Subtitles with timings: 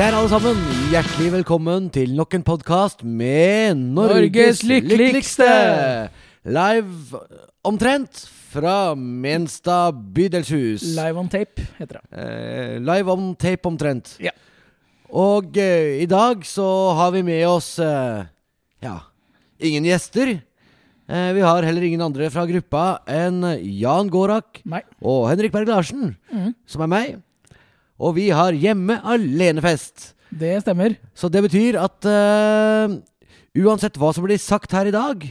[0.00, 5.48] Kjære alle sammen, hjertelig velkommen til nok en podkast med Norges, Norges lykkeligste.
[6.56, 7.20] Live
[7.68, 10.86] omtrent fra Menstad bydelshus.
[10.96, 12.04] Live on tape, heter det.
[12.16, 14.14] Eh, live on tape omtrent.
[14.24, 14.32] Ja.
[15.12, 18.24] Og eh, i dag så har vi med oss eh,
[18.80, 19.02] ja,
[19.60, 20.38] ingen gjester.
[21.12, 23.44] Eh, vi har heller ingen andre fra gruppa enn
[23.84, 24.80] Jan Gårak Nei.
[25.04, 26.54] og Henrik Berg Larsen, mm.
[26.64, 27.18] som er meg.
[28.00, 30.14] Og vi har hjemme alenefest.
[30.30, 30.96] Det stemmer.
[31.14, 32.96] Så det betyr at uh,
[33.60, 35.26] uansett hva som blir sagt her i dag,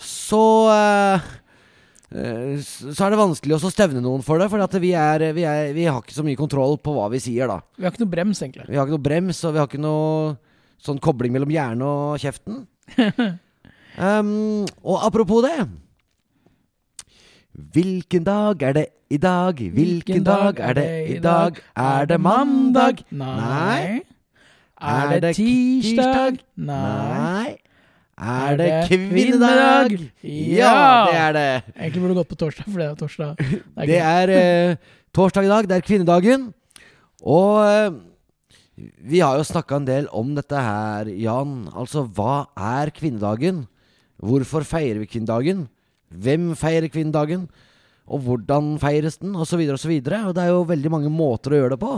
[0.00, 1.30] så uh,
[2.10, 5.74] Så er det vanskelig å stevne noen for det, for at vi, er, vi, er,
[5.76, 7.60] vi har ikke så mye kontroll på hva vi sier, da.
[7.76, 8.66] Vi har ikke noe brems, egentlig.
[8.66, 10.32] Vi har ikke noe brems, og vi har ikke noe
[10.80, 12.64] sånn kobling mellom hjernen og kjeften.
[14.00, 15.54] um, og apropos det
[17.74, 19.58] Hvilken dag er det i dag?
[19.74, 21.56] Hvilken dag er det i dag?
[21.76, 23.02] Er det mandag?
[23.10, 24.02] Nei.
[24.80, 26.38] Er det det tirsdag?
[26.56, 27.56] Nei.
[28.20, 29.96] Er det kvinnedag?
[30.22, 31.48] Ja, det er det.
[31.74, 33.40] Egentlig burde du gått på torsdag, for det er torsdag.
[33.40, 34.76] Det Det er er eh,
[35.16, 36.44] torsdag i dag, det er kvinnedagen.
[37.24, 37.98] Og eh,
[39.10, 41.64] vi har jo snakka en del om dette her, Jan.
[41.74, 43.64] Altså, hva er kvinnedagen?
[44.20, 45.66] Hvorfor feirer vi kvinnedagen?
[46.10, 47.48] Hvem feirer kvinnedagen?
[48.10, 49.36] Og hvordan feires den?
[49.36, 49.90] Og så videre og så.
[49.90, 51.94] Og det er jo veldig mange måter å gjøre det på.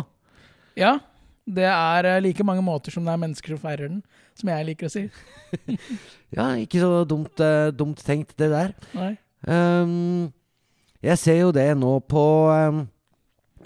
[0.80, 0.98] Ja.
[1.42, 4.02] Det er eh, like mange måter som det er mennesker som feirer den,
[4.38, 5.08] som jeg liker å si.
[6.32, 8.70] Ja, ikke så dumt, eh, dumt tenkt, det der.
[8.96, 9.10] Nei.
[9.44, 10.30] Um,
[11.02, 12.84] jeg ser jo det nå på, um,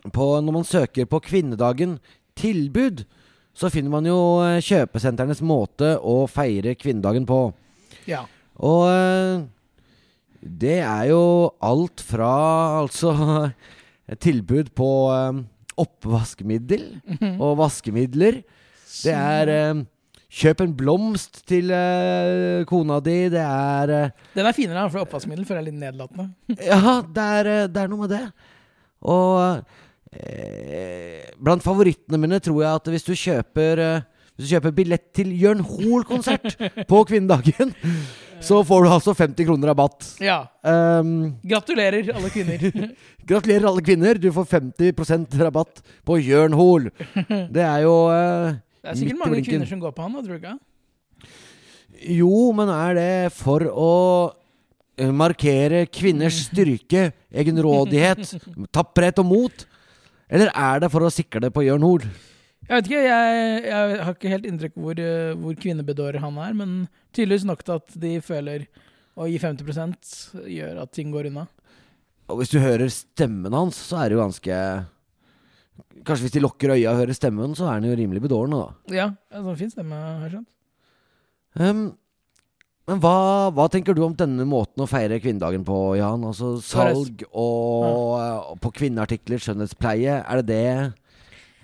[0.09, 1.99] på Når man søker på kvinnedagen
[2.35, 3.05] tilbud,
[3.55, 7.39] så finner man jo eh, kjøpesentrenes måte å feire kvinnedagen på.
[8.09, 8.25] Ja.
[8.57, 8.89] Og
[10.47, 11.23] det er jo
[11.65, 12.31] alt fra
[12.83, 13.13] altså
[14.27, 15.45] tilbud på um,
[15.77, 16.89] oppvaskmiddel
[17.37, 18.43] og vaskemidler.
[19.03, 19.85] Det er um,
[20.37, 23.15] Kjøp en blomst til uh, kona di.
[23.33, 26.27] Det er uh, Den er finere, for oppvaskmiddel føler jeg er litt nedlatende.
[26.67, 28.25] Ja, det er, eh, det er noe med det.
[29.07, 29.63] Og
[30.13, 34.05] eh, blant favorittene mine tror jeg at hvis du kjøper eh,
[34.37, 36.59] Hvis du kjøper billett til Jørn Hoel-konsert
[36.91, 37.73] på kvinnedagen,
[38.45, 40.07] så får du altså 50 kroner rabatt.
[40.23, 40.39] Ja.
[40.63, 42.63] Um, Gratulerer, alle kvinner.
[43.29, 46.91] gratulerer alle kvinner, du får 50% rabatt på Jørn Hoel.
[47.27, 50.37] Det er jo uh, Det er sikkert mange kvinner som går på han, da, tror
[50.37, 50.57] du ikke?
[52.17, 53.93] Jo, men er det for å
[55.01, 58.37] eh, markere kvinners styrke, egenrådighet,
[58.75, 59.67] tapperhet og mot?
[60.27, 62.05] Eller er det for å sikle på Jørn Hoel?
[62.67, 66.57] Jeg vet ikke, jeg, jeg har ikke helt inntrykk hvor, eh, hvor kvinnebedårer han er,
[66.59, 66.73] men
[67.15, 68.67] tydeligvis nok til at de føler
[69.17, 70.11] å gi 50%
[70.51, 71.47] gjør at ting går unna.
[72.27, 74.59] Og hvis du hører stemmen hans, så er det jo ganske
[76.07, 78.95] Kanskje hvis de lukker øya og hører stemmen, så er han jo rimelig bedårende, da.
[78.97, 80.49] Ja, altså, fin stemme, har jeg skjønt.
[81.61, 81.83] Um,
[82.89, 83.17] men hva,
[83.53, 86.25] hva tenker du om denne måten å feire kvinnedagen på, Jan?
[86.29, 87.85] Altså salg og,
[88.17, 90.21] og på kvinneartikler, skjønnhetspleie.
[90.23, 90.67] Er det det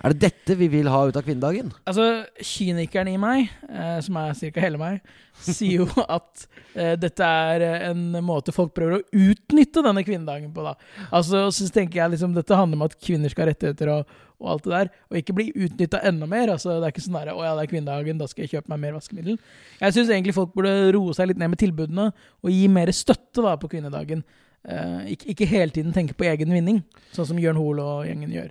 [0.03, 1.69] Er det dette vi vil ha ut av kvinnedagen?
[1.87, 4.63] Altså, kynikeren i meg, eh, som er ca.
[4.65, 5.13] hele meg,
[5.47, 5.87] sier jo
[6.17, 10.75] at eh, dette er eh, en måte folk prøver å utnytte denne kvinnedagen på, da.
[11.15, 14.51] Altså, så tenker jeg liksom dette handler om at kvinner skal ha rettigheter og, og
[14.57, 16.51] alt det der, og ikke bli utnytta enda mer.
[16.57, 18.73] Altså, det er ikke sånn der, å ja, det er kvinnedagen, da skal jeg kjøpe
[18.75, 19.39] meg mer vaskemiddel.
[19.85, 22.09] Jeg syns egentlig folk burde roe seg litt ned med tilbudene,
[22.43, 24.27] og gi mer støtte da på kvinnedagen.
[24.67, 26.83] Eh, ikke, ikke hele tiden tenke på egen vinning,
[27.15, 28.51] sånn som Jørn Hoel og gjengen gjør.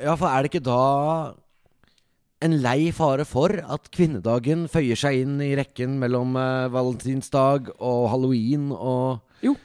[0.00, 0.82] Ja, for er det ikke da
[2.40, 8.06] en lei fare for at kvinnedagen føyer seg inn i rekken mellom eh, valentinsdag og
[8.14, 9.56] halloween og Jo.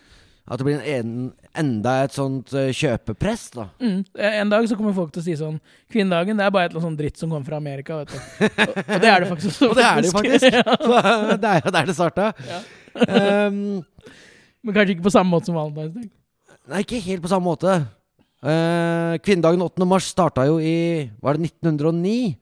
[0.46, 3.64] At det blir en, en, enda et sånt eh, kjøpepress, da.
[3.82, 4.04] Mm.
[4.44, 5.56] En dag så kommer folk til å si sånn
[5.90, 8.04] Kvinnedagen det er bare et eller annet sånn dritt som kommer fra Amerika.
[8.04, 8.20] vet du.
[8.20, 9.56] Og, og det er det faktisk.
[9.56, 10.46] også, Og det er det jo faktisk.
[10.60, 10.78] Ja.
[11.32, 12.30] Så det er jo der det starta.
[12.52, 12.62] Ja.
[13.48, 13.58] um,
[14.62, 16.12] Men kanskje ikke på samme måte som Valentinsdag.
[16.70, 17.80] nei, ikke helt på samme måte.
[18.46, 19.86] Eh, kvinnedagen 8.
[19.90, 22.36] mars starta jo i Var det 1909?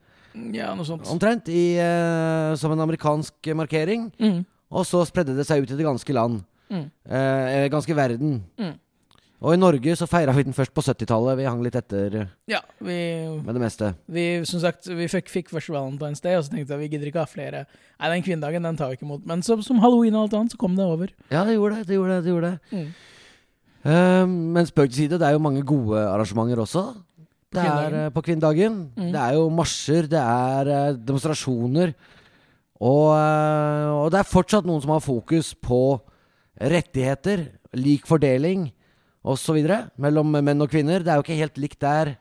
[0.52, 1.06] Ja, noe sånt.
[1.08, 1.48] Omtrent.
[1.48, 4.08] I, uh, som en amerikansk markering.
[4.18, 4.40] Mm.
[4.74, 6.40] Og så spredde det seg ut i det ganske land.
[6.72, 6.88] Mm.
[7.06, 8.40] Uh, ganske verden.
[8.58, 8.74] Mm.
[9.44, 11.36] Og i Norge så feira vi den først på 70-tallet.
[11.38, 12.16] Vi hang litt etter
[12.50, 12.96] Ja, vi,
[13.44, 13.92] med det meste.
[14.08, 17.10] vi som sagt, vi fikk, fikk først Valentine's Day, og så tenkte jeg vi gidder
[17.10, 17.64] ikke ha flere.
[18.00, 19.26] Nei, den kvinnedagen den tar vi ikke imot.
[19.28, 21.12] Men så, som halloween og alt annet, så kom det over.
[21.28, 21.88] Ja, det gjorde det.
[21.90, 22.72] det, gjorde det, det, gjorde det.
[22.72, 22.88] Mm.
[23.84, 26.88] Eh, men spøk til side, det er jo mange gode arrangementer også.
[27.54, 28.78] Det er eh, på kvinnedagen.
[28.96, 29.10] Mm.
[29.14, 31.94] Det er jo marsjer, det er eh, demonstrasjoner.
[32.82, 36.00] Og, eh, og det er fortsatt noen som har fokus på
[36.60, 37.48] rettigheter,
[37.78, 38.68] lik fordeling
[39.24, 39.60] osv.
[39.96, 41.04] mellom menn og kvinner.
[41.04, 42.14] Det er jo ikke helt likt der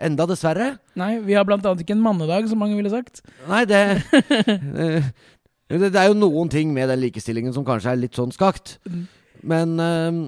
[0.00, 0.74] enda, dessverre.
[0.98, 3.22] Nei, vi har blant annet ikke en mannedag, som mange ville sagt.
[3.48, 3.80] Nei, det
[5.70, 8.78] det, det er jo noen ting med den likestillingen som kanskje er litt sånn skakt.
[8.88, 9.04] Mm.
[9.50, 10.22] Men eh,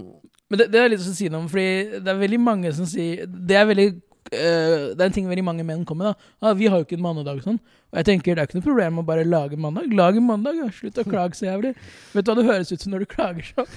[0.52, 2.84] Men det, det er litt å si noe om, fordi det er veldig mange som
[2.88, 3.88] sier Det er veldig
[4.32, 6.14] Uh, Det er en ting veldig mange menn kommer med.
[6.40, 8.58] da ah, 'Vi har jo ikke en mannedag sånn.' Og jeg tenker det er ikke
[8.60, 9.92] noe problem å bare lage mandag.
[9.92, 10.70] Lag en mandag, ja.
[10.72, 11.76] Slutt å klage så jævlig.
[12.14, 13.68] Vet du hva det høres ut som når du klager sånn?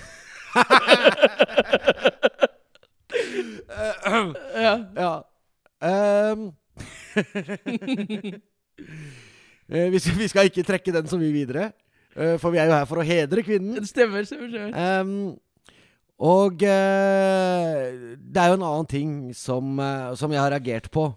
[4.63, 4.87] ja.
[4.95, 5.27] Ja.
[5.83, 6.55] Um.
[9.65, 11.71] Vi, skal, vi skal ikke trekke den så mye videre,
[12.13, 13.79] eh, for vi er jo her for å hedre kvinnen.
[13.79, 14.75] Det stemmer, stemmer, stemmer.
[14.77, 15.33] Ehm,
[16.19, 21.09] og eh, det er jo en annen ting som, eh, som jeg har reagert på,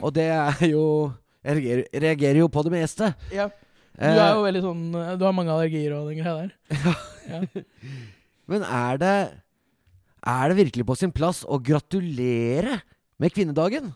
[0.00, 1.12] og det er jo
[1.46, 3.14] Jeg reagerer, reagerer jo på det meste.
[3.30, 3.46] Ja.
[3.96, 4.80] Du Eh, er jo veldig sånn
[5.16, 6.50] Du har mange allergier og den greia der.
[7.30, 7.62] Ja.
[8.50, 9.12] Men er det
[10.26, 12.80] Er det virkelig på sin plass å gratulere
[13.16, 13.94] med kvinnedagen?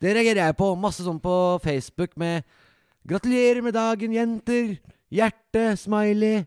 [0.00, 0.70] Det reagerer jeg på.
[0.78, 2.44] Masse sånn på Facebook med
[3.06, 4.78] 'Gratulerer med dagen, jenter'.
[5.12, 6.46] Hjerte, smiley.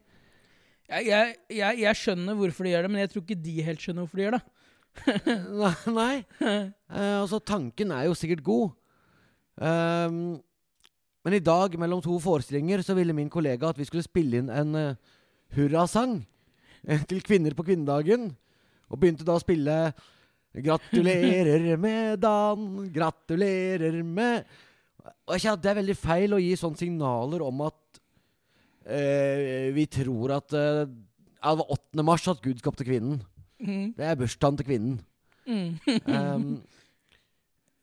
[0.89, 3.83] Jeg, jeg, jeg, jeg skjønner hvorfor de gjør det, men jeg tror ikke de helt
[3.83, 4.45] skjønner hvorfor de gjør det.
[5.99, 6.15] Nei.
[6.89, 8.71] Eh, altså, tanken er jo sikkert god.
[9.61, 10.39] Um,
[11.21, 14.49] men i dag, mellom to forestillinger, så ville min kollega at vi skulle spille inn
[14.49, 15.19] en uh,
[15.53, 16.15] hurrasang
[16.87, 18.31] eh, til kvinner på kvinnedagen.
[18.89, 19.75] Og begynte da å spille
[20.49, 24.49] 'Gratulerer med dagen, gratulerer med'
[25.27, 27.98] Og jeg kjenner at Det er veldig feil å gi sånne signaler om at
[28.89, 30.85] eh, vi tror at eh,
[31.39, 32.03] ja, det var 8.
[32.03, 33.21] mars at Gud skapte kvinnen.
[33.59, 33.93] Mm.
[33.97, 34.99] Det er bursdagen til kvinnen.
[35.49, 35.79] Mm.
[36.05, 36.61] Um,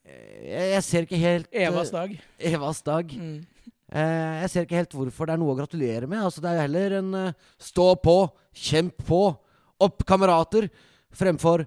[0.06, 2.12] jeg, jeg ser ikke helt eh, Evas dag.
[2.38, 3.17] Evas dag.
[3.17, 3.38] Mm.
[3.87, 6.23] Uh, jeg ser ikke helt hvorfor det er noe å gratulere med.
[6.23, 8.17] Altså, det er jo heller en uh, stå på,
[8.69, 9.23] kjemp på,
[9.87, 10.69] opp kamerater,
[11.17, 11.67] fremfor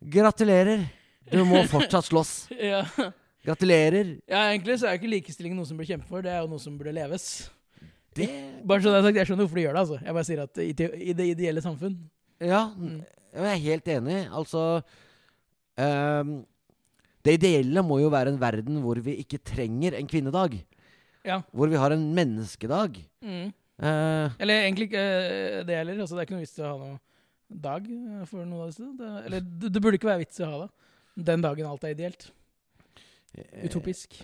[0.00, 0.86] gratulerer.
[1.28, 2.36] Du må fortsatt slåss.
[2.70, 2.84] Ja.
[3.48, 4.18] Gratulerer.
[4.28, 6.60] ja, egentlig så er ikke likestilling noe som bør kjempe for, det er jo noe
[6.60, 7.46] som burde leves.
[8.18, 8.28] Det
[8.68, 9.82] Bare sånn er sagt, Jeg skjønner hvorfor de gjør det.
[9.84, 11.94] altså Jeg bare sier at i, te- i det ideelle samfunn
[12.40, 13.00] Ja, Mm.
[13.34, 14.18] jeg er helt enig.
[14.30, 14.62] Altså
[15.78, 16.32] um,
[17.24, 20.58] Det ideelle må jo være en verden hvor vi ikke trenger en kvinnedag.
[21.26, 21.40] Ja.
[21.52, 23.02] Hvor vi har en menneskedag.
[23.22, 23.52] mm.
[23.78, 26.00] Uh, Eller egentlig ikke uh, det heller.
[26.02, 26.98] Altså, det er ikke noe vits i å ha noe
[27.48, 28.88] dag eh, for noe av disse.
[28.98, 30.70] Det, eller det, det burde ikke være vits i å ha det.
[31.28, 32.26] Den dagen alt er ideelt.
[33.64, 34.18] Utopisk.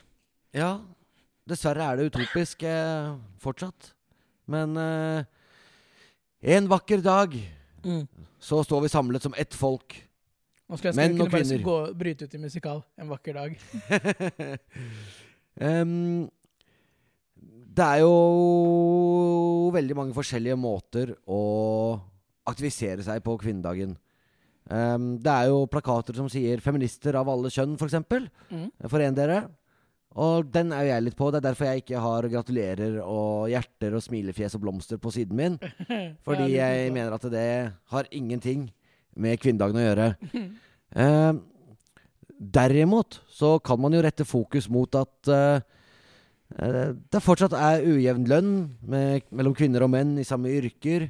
[0.54, 0.72] Ja,
[1.48, 3.12] dessverre er det utopisk eh,
[3.42, 3.92] fortsatt.
[4.50, 5.24] Men eh,
[6.56, 7.36] en vakker dag
[7.84, 8.06] Mm.
[8.40, 9.92] så står vi samlet som ett folk.
[10.68, 11.64] Nå skulle jeg Menn og kunne bare kvinner.
[11.66, 13.58] gå, bryte ut i musikal en vakker dag.
[15.60, 16.30] um,
[17.74, 18.14] det er jo
[19.74, 21.42] veldig mange forskjellige måter å
[22.48, 23.96] aktivisere seg på kvinnedagen.
[24.64, 28.00] Um, det er jo plakater som sier 'feminister av alle kjønn', f.eks.
[28.48, 28.70] Mm.
[28.88, 29.42] Foren dere.
[30.14, 31.30] Og den er jo jeg litt på.
[31.32, 35.38] Det er derfor jeg ikke har gratulerer og hjerter og smilefjes og blomster på siden
[35.38, 35.56] min.
[36.26, 37.48] Fordi jeg mener at det
[37.90, 38.68] har ingenting
[39.18, 40.12] med kvinnedagen å gjøre.
[40.94, 41.32] Eh,
[42.54, 45.64] derimot så kan man jo rette fokus mot at eh,
[46.54, 48.52] eh, det fortsatt er ujevn lønn
[48.86, 51.08] med, mellom kvinner og menn i samme yrker.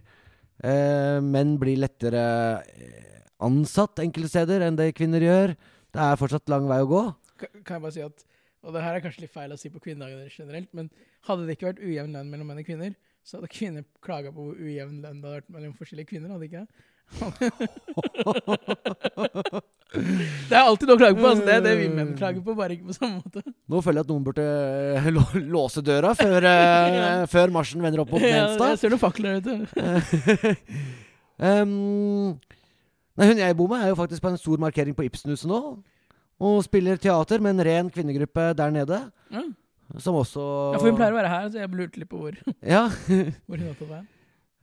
[0.64, 2.24] Eh, menn blir lettere
[2.64, 5.52] eh, ansatt enkelte steder enn det kvinner gjør.
[5.92, 7.04] Det er fortsatt lang vei å gå.
[7.44, 8.24] Kan jeg bare si at
[8.64, 10.88] Og det her er kanskje litt feil å si på kvinnedagen generelt, men
[11.28, 12.92] hadde det ikke vært ujevn lønn mellom menn og kvinner,
[13.24, 16.32] så hadde kvinner klaga på hvor ujevn lønn det hadde vært mellom forskjellige kvinner.
[16.32, 16.68] hadde ikke det?
[20.48, 21.26] det er alltid noe å klage på.
[21.28, 21.44] Altså.
[21.44, 23.40] Det er det vi menn klager på, bare ikke på samme måte.
[23.44, 24.46] Nå føler jeg at noen burde
[24.96, 25.08] eh,
[25.44, 26.40] låse døra før,
[26.96, 27.26] ja.
[27.30, 28.68] før marsjen vender opp mot Ja, Menstad.
[28.72, 29.52] jeg ser noen fakler der ute.
[31.44, 32.32] um,
[33.20, 35.60] nei, hun jeg bor med, er jo faktisk på en stor markering på Ibsenhuset nå.
[36.42, 39.00] Og spiller teater med en ren kvinnegruppe der nede.
[39.30, 39.44] Ja.
[40.00, 40.42] Som også
[40.74, 42.38] Ja, for hun pleier å være her, så jeg lurte litt på hvor,
[42.74, 42.88] Ja.
[43.46, 44.02] hvor hun er på vei.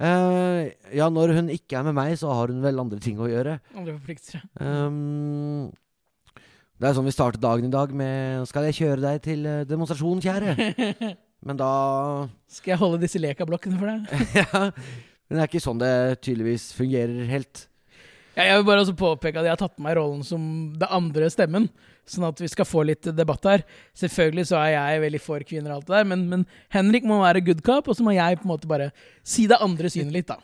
[0.01, 3.29] Uh, ja, når hun ikke er med meg, så har hun vel andre ting å
[3.29, 3.59] gjøre.
[3.77, 4.41] Andre forpliktelser.
[4.57, 5.69] Um,
[6.81, 10.17] det er sånn vi starter dagen i dag med 'Skal jeg kjøre deg til demonstrasjonen,
[10.17, 14.25] demonstrasjon, kjære?' Men da Skal jeg holde disse lekablokkene for deg?
[14.41, 14.71] Ja.
[15.29, 17.67] Men det er ikke sånn det tydeligvis fungerer helt.
[18.37, 20.43] Jeg vil bare også påpeke at jeg har tatt på meg rollen som
[20.79, 21.67] det andre stemmen,
[22.07, 23.63] sånn at vi skal få litt debatt her.
[23.97, 27.19] Selvfølgelig så er jeg veldig for kvinner og alt det der, men, men Henrik må
[27.21, 28.91] være good cop, og så må jeg på en måte bare
[29.27, 30.39] si det andre synet litt, da.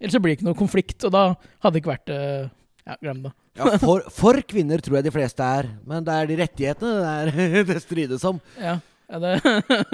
[0.00, 1.24] Ellers så blir det ikke noe konflikt, og da
[1.62, 2.48] hadde det ikke vært eh,
[2.86, 3.32] Ja, glem det.
[3.56, 7.14] Ja, for, for kvinner tror jeg de fleste er, men det er de rettighetene det,
[7.46, 8.42] er, det strides om.
[8.60, 8.76] Ja,
[9.08, 9.32] ja det,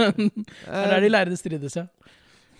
[0.17, 1.87] det er der de lærde strides, ja.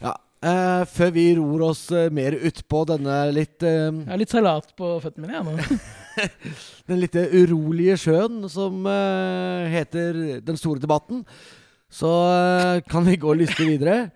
[0.05, 0.15] ja.
[0.51, 4.73] Eh, før vi ror oss uh, mer utpå denne litt uh, Jeg har litt salat
[4.79, 5.79] på føttene mine, jeg nå.
[6.91, 11.23] Den litt urolige sjøen som uh, heter Den store debatten,
[11.93, 12.11] så
[12.89, 14.07] kan vi gå lystig videre.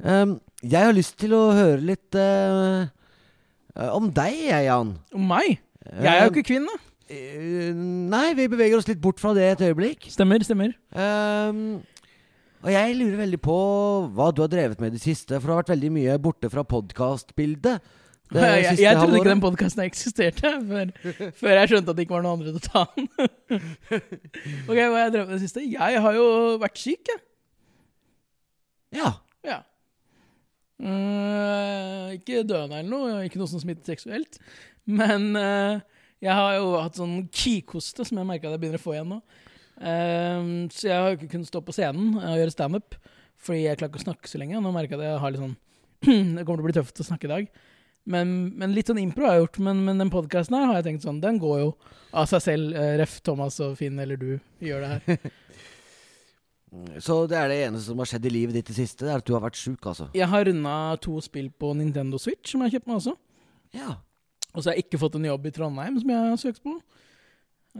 [0.00, 2.16] Um, jeg har lyst til å høre litt
[3.76, 4.94] om deg, jeg, Jan.
[5.12, 5.60] Om meg?
[5.84, 6.78] Jeg er jo ikke kvinne.
[7.10, 10.08] Nei, vi beveger oss litt bort fra det et øyeblikk.
[10.12, 10.72] Stemmer, stemmer.
[10.96, 11.80] Um,
[12.60, 13.56] og jeg lurer veldig på
[14.16, 16.50] hva du har drevet med i det siste, for du har vært veldig mye borte
[16.52, 17.80] fra podkastbildet.
[18.30, 20.92] Jeg, jeg, jeg trodde ikke den podkasten eksisterte, før,
[21.40, 23.08] før jeg skjønte at det ikke var noen andre til å ta den.
[24.68, 25.64] ok, hva har jeg drevet med det siste?
[25.66, 26.28] Jeg har jo
[26.62, 27.24] vært syk, jeg.
[29.00, 29.10] Ja.
[29.46, 29.58] Ja.
[30.80, 34.38] Uh, ikke døende eller noe, ikke noe som smittet seksuelt.
[34.86, 35.82] Men uh,
[36.22, 39.20] jeg har jo hatt sånn kikhoste som jeg merka jeg begynner å få igjen nå.
[39.80, 40.44] Eh,
[40.76, 42.98] så jeg har ikke kunnet stå på scenen og gjøre standup
[43.40, 44.60] fordi jeg klarer ikke å snakke så lenge.
[44.60, 45.56] Nå merker jeg at jeg har litt sånn
[46.36, 47.46] Det kommer til å bli tøft å snakke i dag.
[48.10, 49.58] Men, men litt sånn impro har jeg gjort.
[49.64, 51.70] Men, men den podkasten her har jeg tenkt sånn, den går jo
[52.16, 52.74] av seg selv.
[52.76, 53.18] eh, Ref.
[53.24, 54.30] Thomas og Finn eller du
[54.64, 55.24] gjør det her.
[57.02, 59.18] Så det er det eneste som har skjedd i livet ditt det siste, det er
[59.18, 60.06] at du har vært sjuk, altså.
[60.14, 63.14] Jeg har runda to spill på Nintendo Switch som jeg har kjøpt meg også.
[63.74, 63.96] Ja.
[64.52, 66.76] Og så har jeg ikke fått en jobb i Trondheim, som jeg har søkt på.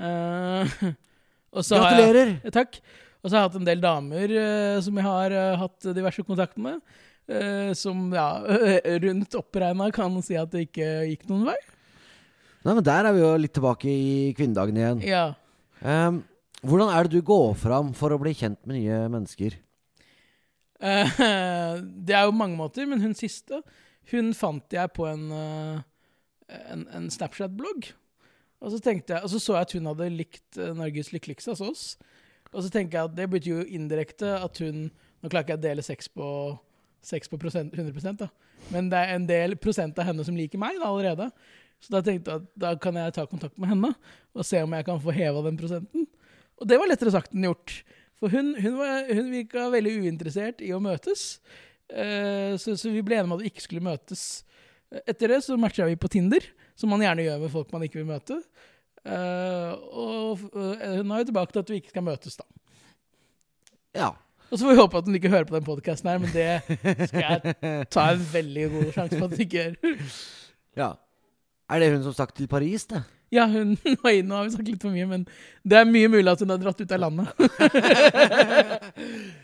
[0.01, 0.75] Eh,
[1.51, 2.35] jeg, Gratulerer!
[2.45, 2.79] Eh, takk.
[3.21, 6.25] Og så har jeg hatt en del damer uh, som jeg har uh, hatt diverse
[6.25, 6.81] kontakter med.
[7.31, 8.29] Uh, som ja,
[9.05, 11.59] rundt oppregna kan si at det ikke gikk noen vei.
[12.65, 15.05] Nei, men Der er vi jo litt tilbake i kvinnedagen igjen.
[15.09, 15.27] Ja.
[15.81, 16.23] Um,
[16.61, 19.59] hvordan er det du går fram for å bli kjent med nye mennesker?
[20.81, 23.59] Det er jo mange måter, men hun siste
[24.09, 27.91] Hun fant jeg på en, en, en Snapchat-blogg.
[28.61, 31.71] Og så jeg, og så så jeg at hun hadde likt eh, Norges lykkeligste, altså
[31.71, 31.85] oss.
[32.51, 34.91] Og så tenker jeg at det betyr jo indirekte at hun
[35.21, 36.27] Nå klarer ikke jeg å dele sex på,
[37.05, 38.31] sex på prosent, 100 da.
[38.73, 41.27] Men det er en del prosent av henne som liker meg da, allerede.
[41.77, 43.91] Så da tenkte jeg at da kan jeg ta kontakt med henne
[44.33, 46.07] og se om jeg kan få heva den prosenten.
[46.57, 47.75] Og det var lettere sagt enn gjort.
[48.21, 51.27] For hun, hun, var, hun virka veldig uinteressert i å møtes.
[51.89, 54.25] Eh, så, så vi ble enige om at vi ikke skulle møtes.
[55.05, 56.49] Etter det så matcha vi på Tinder,
[56.81, 58.41] som man gjerne gjør med folk man ikke vil møte.
[59.01, 62.47] Uh, og uh, hun har jo tilbake til at vi ikke skal møtes, da.
[63.97, 64.11] Ja.
[64.51, 66.49] Og så får vi håpe at hun ikke hører på den podkasten her, men det
[67.09, 67.55] skal jeg
[67.95, 69.73] ta en veldig god sjanse på at hun ikke gjør.
[70.81, 70.91] ja.
[71.71, 73.03] Er det hun som stakk til Paris, det?
[73.31, 75.27] Ja, hun var inne, nå har vi sagt litt for mye, men
[75.63, 77.29] det er mye mulig at hun har dratt ut av landet.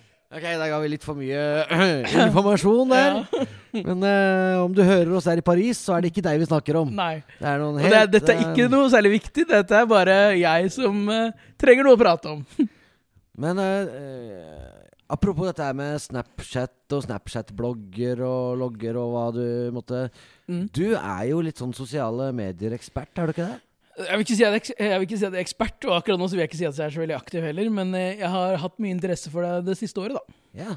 [0.27, 1.43] Ok, da ga vi litt for mye
[2.27, 3.19] informasjon der.
[3.87, 6.49] Men uh, om du hører oss her i Paris, så er det ikke deg vi
[6.49, 6.91] snakker om.
[6.97, 7.21] Nei.
[7.39, 10.17] Det er helt det, er- dette er ikke eh, noe særlig viktig, dette er bare
[10.41, 11.29] jeg som uh,
[11.61, 12.43] trenger noe å prate om.
[13.47, 14.65] Men eh,
[15.13, 19.45] apropos dette her med Snapchat og Snapchat-blogger og logger og hva du
[19.77, 20.09] måtte
[20.47, 20.69] Mm.
[20.71, 23.57] Du er jo litt sånn sosiale medier-ekspert, er du ikke det?
[23.97, 25.95] Jeg vil ikke si at jeg, jeg, vil ikke si at jeg er ekspert, og
[25.97, 27.95] akkurat nå så vil jeg ikke si at jeg er så veldig aktiv heller, men
[27.97, 30.41] eh, jeg har hatt mye interesse for det det siste året, da.
[30.57, 30.77] Ja.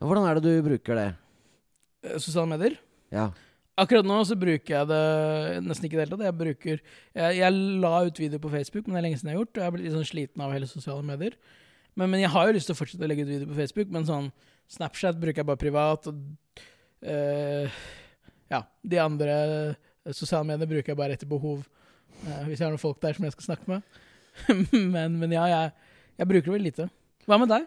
[0.00, 1.10] Hvordan er det du bruker det?
[2.06, 2.78] Eh, Sosiale medier.
[3.12, 3.30] Ja.
[3.76, 6.24] Akkurat nå så bruker jeg det nesten ikke i det hele tatt.
[6.24, 9.36] Jeg bruker jeg, jeg la ut video på Facebook, men det er lenge siden jeg
[9.36, 9.52] har gjort.
[9.52, 11.36] Og jeg er blitt litt sånn sliten av hele sosiale medier.
[11.96, 13.92] Men, men jeg har jo lyst til å fortsette å legge ut video på Facebook,
[13.92, 14.30] men sånn
[14.72, 16.08] Snapchat bruker jeg bare privat.
[16.08, 16.64] Og
[17.04, 17.76] eh,
[18.52, 19.36] ja, de andre
[20.16, 21.66] sosiale medier bruker jeg bare etter behov.
[22.24, 24.02] Eh, hvis jeg har noen folk der som jeg skal snakke med.
[24.94, 25.72] men, men ja, jeg,
[26.20, 26.88] jeg bruker det veldig lite.
[27.26, 27.66] Hva med deg?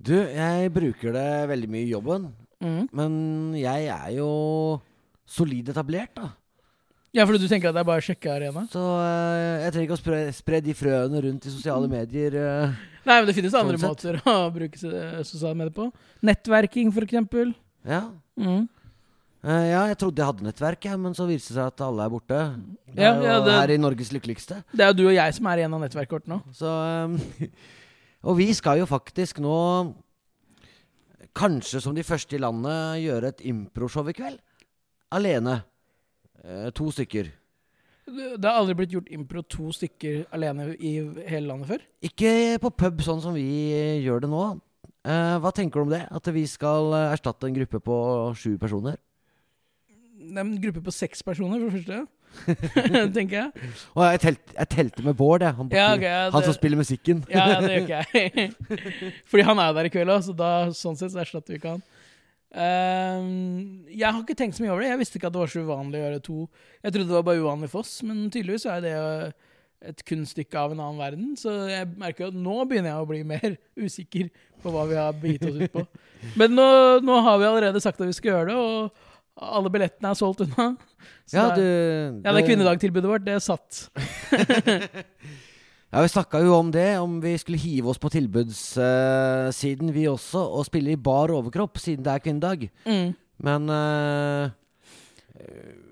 [0.00, 2.30] Du, jeg bruker det veldig mye i jobben.
[2.60, 2.84] Mm.
[2.96, 3.16] Men
[3.60, 4.28] jeg er jo
[5.28, 6.30] solid etablert, da.
[7.10, 8.62] Ja, fordi du tenker at det er bare sjekkearena?
[8.70, 12.36] Så uh, jeg trenger ikke å spre, spre de frøene rundt i sosiale medier.
[12.38, 15.88] Uh, Nei, men det finnes andre Sånn måter å bruke sosiale medier på.
[16.26, 17.50] Nettverking, for eksempel.
[17.88, 18.04] Ja.
[18.38, 18.68] Mhm.
[19.40, 22.04] Eh, ja, jeg trodde jeg hadde nettverk, ja, men så viser det seg at alle
[22.04, 22.40] er borte.
[22.92, 24.62] Det Ja, er ja, det- her i Norges lykkeligste.
[24.74, 26.42] Det er jo du og jeg som er igjen av nettverket vårt nå.
[26.52, 27.18] Så um,
[28.28, 29.94] Og vi skal jo faktisk nå,
[31.34, 34.38] kanskje som de første i landet, gjøre et improshow i kveld.
[35.10, 35.62] Alene.
[36.44, 37.30] Uh, to stykker.
[38.10, 40.96] Det har aldri blitt gjort impro to stykker alene i
[41.30, 41.82] hele landet før.
[42.02, 43.44] Ikke på pub sånn som vi
[44.04, 44.60] gjør det nå.
[45.06, 46.02] Uh, hva tenker du om det?
[46.12, 47.96] At vi skal erstatte en gruppe på
[48.36, 48.98] sju personer?
[50.30, 52.00] Det er en gruppe på seks personer, for det første.
[53.16, 53.70] tenker jeg.
[53.96, 55.56] Og jeg, telt, jeg telte med Bård, jeg.
[55.58, 57.24] Han, Ja, okay, ja, han som spiller musikken.
[57.30, 58.52] Ja, ja, det gjør ikke jeg.
[59.30, 61.60] Fordi han er jo der i kveld òg, så da, sånn sett så erstatter vi
[61.60, 61.84] ikke han.
[62.50, 64.90] Um, jeg har ikke tenkt så mye over det.
[64.90, 66.38] Jeg visste ikke at det var så uvanlig å gjøre to.
[66.80, 68.96] Jeg trodde det var bare uvanlig for oss, men tydeligvis er det
[69.90, 71.28] et kunststykke av en annen verden.
[71.40, 74.98] Så jeg merker jo at nå begynner jeg å bli mer usikker på hva vi
[74.98, 75.84] har begitt oss ut på.
[76.40, 76.66] Men nå,
[77.06, 79.06] nå har vi allerede sagt at vi skal gjøre det, og
[79.40, 80.66] alle billettene er solgt unna.
[81.30, 83.86] Så Ja, det, du er- ja, det kvinnedagtilbudet vårt, det er satt.
[85.90, 90.38] Ja, Vi snakka jo om det, om vi skulle hive oss på tilbudssiden vi også,
[90.38, 92.68] og spille i bar overkropp siden det er kvinnedag.
[92.86, 93.08] Mm.
[93.42, 94.52] Men uh,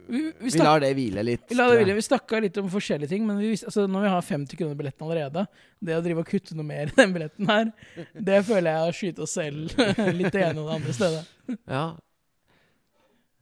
[0.07, 1.43] Vi, vi, vi lar det hvile litt.
[1.51, 1.97] vi, la det hvile.
[1.99, 5.05] vi snakka litt om forskjellige ting, men vi, altså, når vi har 50 kroner billetten
[5.09, 5.47] allerede,
[5.83, 7.73] det å drive og kutte noe mer i den billetten her,
[8.15, 9.75] det føler jeg er å skyte oss selv
[10.21, 11.25] litt det ene og det andre stedet.
[11.67, 11.85] Ja.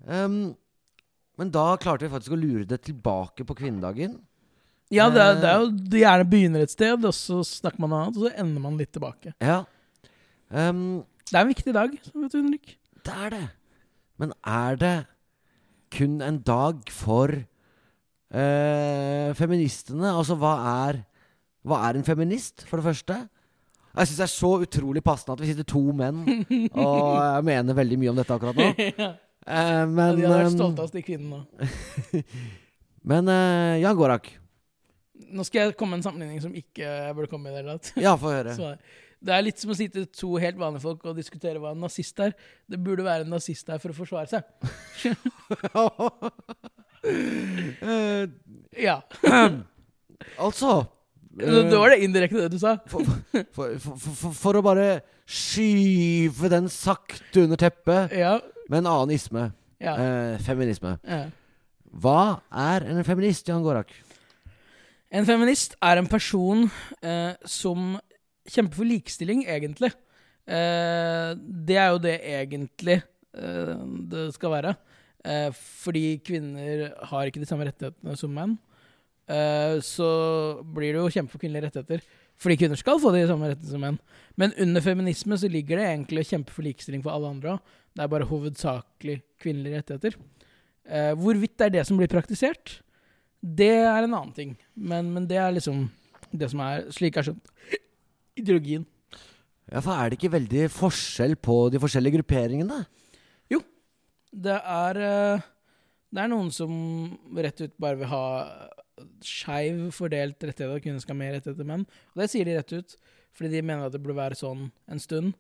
[0.07, 0.55] Ehm,
[1.37, 4.17] men da klarte vi faktisk å lure det tilbake på kvinnedagen.
[4.95, 7.97] Ja, det er, det er jo det gjerne begynner et sted, og så snakker man
[7.97, 9.35] annet, og så ender man litt tilbake.
[9.43, 9.65] Ja.
[10.49, 12.77] Um, Det er en viktig dag, vet du, Henrik.
[13.03, 13.45] det er det.
[14.23, 14.95] Men er det
[15.93, 20.15] kun en dag for uh, feministene?
[20.15, 20.55] Altså, hva
[20.87, 21.03] er
[21.67, 23.15] Hva er en feminist, for det første?
[23.97, 26.21] Jeg syns det er så utrolig passende at vi sitter to menn
[26.77, 28.67] og eh, mener veldig mye om dette akkurat nå.
[29.47, 31.41] ja, men de hadde vært ehm, stolte av oss, de kvinnene
[33.11, 34.33] men uh, ja, Gorak.
[35.31, 37.93] Nå skal jeg komme med en sammenligning som ikke jeg burde komme med i det.
[38.03, 38.57] Ja, få høre.
[39.27, 41.81] Det er litt som å si til to helt vanlige folk og diskutere hva en
[41.83, 42.35] nazist er.
[42.69, 44.43] Det burde være en nazist her for å forsvare seg.
[47.81, 48.27] uh,
[48.87, 48.99] Ja.
[50.37, 50.85] altså
[51.37, 52.77] Det det var det indirekte det du sa.
[52.89, 53.05] for,
[53.53, 54.87] for, for, for, for å bare
[55.29, 58.39] skyve den sakte under teppet Ja.
[58.71, 59.53] med en annen isme.
[59.81, 60.99] ja, Eh, feminisme.
[61.05, 61.27] ja.
[61.97, 63.93] Hva er en feminist, Jan Gorak?
[65.13, 66.67] En feminist er en person
[67.03, 67.99] eh, som
[68.49, 69.93] kjemper for likestilling, egentlig.
[70.47, 72.99] Eh, det er jo det egentlig
[73.37, 73.75] eh,
[74.11, 74.75] det skal være.
[75.25, 78.59] Eh, fordi kvinner har ikke de samme rettighetene som menn.
[79.27, 80.09] Eh, så
[80.63, 82.05] blir det jo kjempe for kvinnelige rettigheter.
[82.37, 83.99] Fordi kvinner skal få de samme rettighetene som menn.
[84.37, 87.77] Men under feminisme så ligger det egentlig å kjempe for likestilling for alle andre òg.
[87.97, 90.19] Det er bare hovedsakelig kvinnelige rettigheter.
[90.87, 92.77] Uh, hvorvidt det er det som blir praktisert,
[93.41, 94.53] det er en annen ting.
[94.77, 95.87] Men, men det er liksom
[96.37, 97.81] det som er, slik jeg har skjønt,
[98.43, 98.85] ideologien.
[99.73, 102.85] Ja, for er det ikke veldig forskjell på de forskjellige grupperingene?
[103.51, 103.63] Jo.
[104.31, 105.47] Det er, eh,
[106.15, 106.73] det er noen som
[107.35, 108.27] rett ut bare vil ha
[109.25, 111.87] skeiv fordelt rettigheter, kvinner skal ha mer rettigheter enn menn.
[112.15, 112.97] Og det sier de rett ut,
[113.37, 115.35] fordi de mener at det burde være sånn en stund,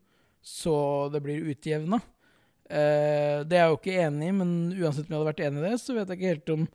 [0.47, 0.77] så
[1.13, 2.01] det blir utjevna.
[2.67, 5.63] Eh, det er jeg jo ikke enig i, men uansett om jeg hadde vært enig
[5.63, 6.67] i det, så vet jeg ikke helt om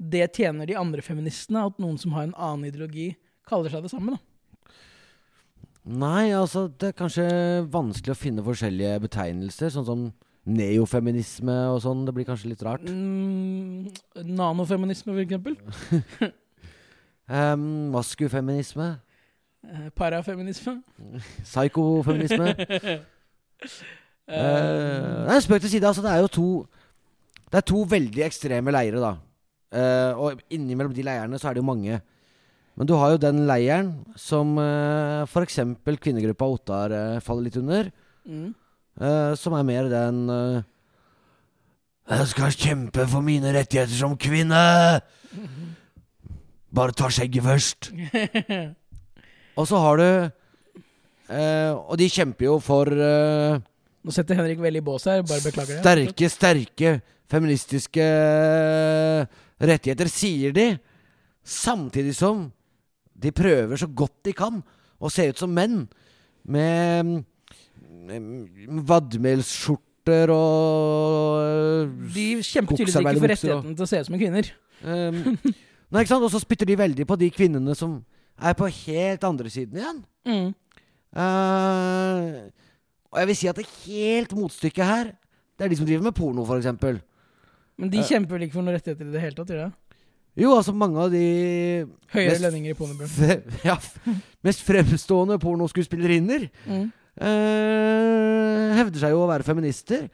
[0.00, 3.12] det tjener de andre feministene, at noen som har en annen ideologi,
[3.48, 4.16] kaller seg det samme.
[4.16, 4.24] da.
[5.90, 7.26] Nei, altså det er kanskje
[7.72, 10.02] vanskelig å finne forskjellige betegnelser, sånn som
[10.48, 12.04] neofeminisme og sånn.
[12.06, 12.84] Det blir kanskje litt rart.
[12.88, 13.90] Mm,
[14.24, 15.58] nanofeminisme, for eksempel.
[17.30, 18.98] Um, Maskufeminisme.
[19.62, 20.82] Uh, parafeminisme.
[21.44, 22.54] Psykofeminisme.
[24.26, 25.86] Uh, nei, spøk til side.
[25.86, 26.46] Altså, det er jo to
[27.50, 29.12] Det er to veldig ekstreme leire, da.
[29.70, 32.00] Uh, og innimellom de leirene så er det jo mange.
[32.74, 35.60] Men du har jo den leiren som uh, f.eks.
[36.02, 37.92] kvinnegruppa Ottar uh, faller litt under.
[38.26, 38.50] mm.
[39.00, 40.60] Eh, som er mer den uh,
[42.10, 44.60] Jeg skal kjempe for mine rettigheter som kvinne!
[46.76, 47.88] Bare ta skjegget først.
[49.58, 52.90] Og så har du uh, Og de kjemper jo for
[54.00, 55.82] Nå setter Henrik veldig i bås her, bare beklager det.
[55.84, 56.92] sterke, sterke
[57.28, 58.04] feministiske
[59.60, 60.64] rettigheter, sier de.
[61.44, 62.46] Samtidig som
[63.12, 64.62] de prøver så godt de kan
[65.00, 65.82] å se ut som menn.
[66.48, 67.29] Med, med
[68.90, 74.48] vadmelsskjorter og De kjemper tydeligvis ikke for rettigheten til å se ut som kvinner.
[74.80, 75.20] Um,
[75.92, 76.24] nei, ikke sant?
[76.24, 77.98] Og så spytter de veldig på de kvinnene som
[78.40, 80.00] er på helt andre siden igjen.
[80.24, 80.48] Mm.
[81.10, 82.48] Uh,
[83.10, 85.12] og jeg vil si at det helt motstykket her,
[85.58, 87.02] det er de som driver med porno, f.eks.
[87.80, 88.06] Men de Eh.
[88.06, 89.48] kjemper vel ikke for noen rettigheter i det hele tatt?
[89.52, 89.72] gjør?
[90.38, 91.84] Jo, altså mange av de
[92.14, 93.42] Høyere lønninger i pornobransjen.
[93.68, 93.76] ja,
[94.46, 96.88] mest fremstående pornoskuespillerinner Mm.
[97.20, 100.08] Eh, hevder seg jo å være feminister.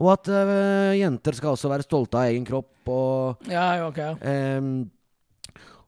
[0.00, 4.00] Og at eh, jenter skal også være stolte av egen kropp og Ja, ok.
[4.26, 4.72] Ehm,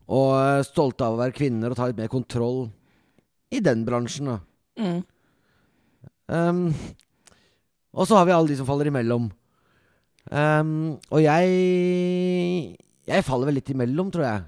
[0.05, 2.67] og stolte av å være kvinner og ta litt mer kontroll
[3.55, 4.29] i den bransjen.
[4.29, 4.38] Da.
[4.79, 5.01] Mm.
[6.25, 6.62] Um,
[7.95, 9.31] og så har vi alle de som faller imellom.
[10.33, 14.45] Um, og jeg Jeg faller vel litt imellom, tror jeg.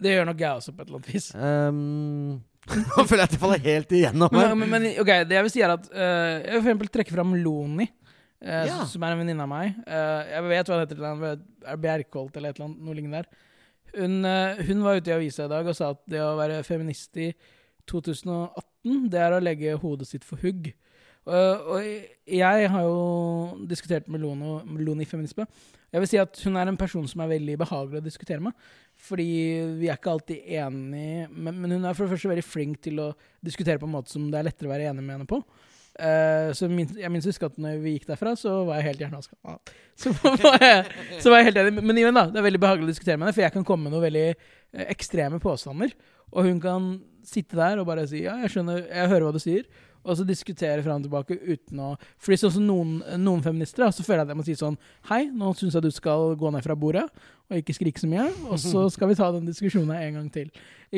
[0.00, 1.26] Det gjør nok jeg også, på et eller annet vis.
[1.36, 4.54] Um, Nå føler jeg at jeg faller helt igjennom her.
[4.54, 6.92] Men, men, men ok, det jeg vil si er at uh, Jeg vil for eksempel
[6.96, 8.78] trekke fram Loni, uh, Ja.
[8.88, 9.74] som er en venninne av meg.
[9.84, 11.02] Uh, jeg vet hva hun heter.
[11.02, 13.42] til Er Bjerkholt eller eller noe lignende der.
[13.94, 14.24] Hun,
[14.66, 17.28] hun var ute i avisa i dag og sa at det å være feminist i
[17.86, 20.72] 2018, det er å legge hodet sitt for hugg.
[21.24, 21.78] Og,
[22.26, 25.46] jeg har jo diskutert med Loni feminisme.
[25.94, 28.56] Jeg vil si at hun er en person som er veldig behagelig å diskutere med.
[29.06, 29.26] Fordi
[29.78, 32.98] vi er ikke alltid enige, men, men hun er for det første veldig flink til
[32.98, 33.12] å
[33.46, 35.38] diskutere på en måte som det er lettere å være enig med henne på.
[35.94, 39.04] Eh, så min, jeg minst husker at når vi gikk derfra, så var jeg helt
[39.04, 39.36] hjernevaska.
[39.46, 39.58] Ah.
[39.94, 41.82] Så, så var jeg helt enig.
[41.86, 43.86] Men igjen, da, det er veldig behagelig å diskutere med henne, for jeg kan komme
[43.86, 45.92] med noen veldig eh, ekstreme påstander.
[46.34, 46.88] Og hun kan
[47.24, 49.68] sitte der og bare si ja, jeg skjønner, jeg hører hva du sier.
[50.04, 53.94] Og så diskutere fram og tilbake uten å Fordi sånn som noen, noen feminister, da,
[53.94, 54.76] så føler jeg at jeg må si sånn
[55.08, 57.06] Hei, nå syns jeg du skal gå ned fra bordet
[57.52, 58.26] og ikke skrike så mye.
[58.48, 60.50] Og så skal vi ta den diskusjonen en gang til.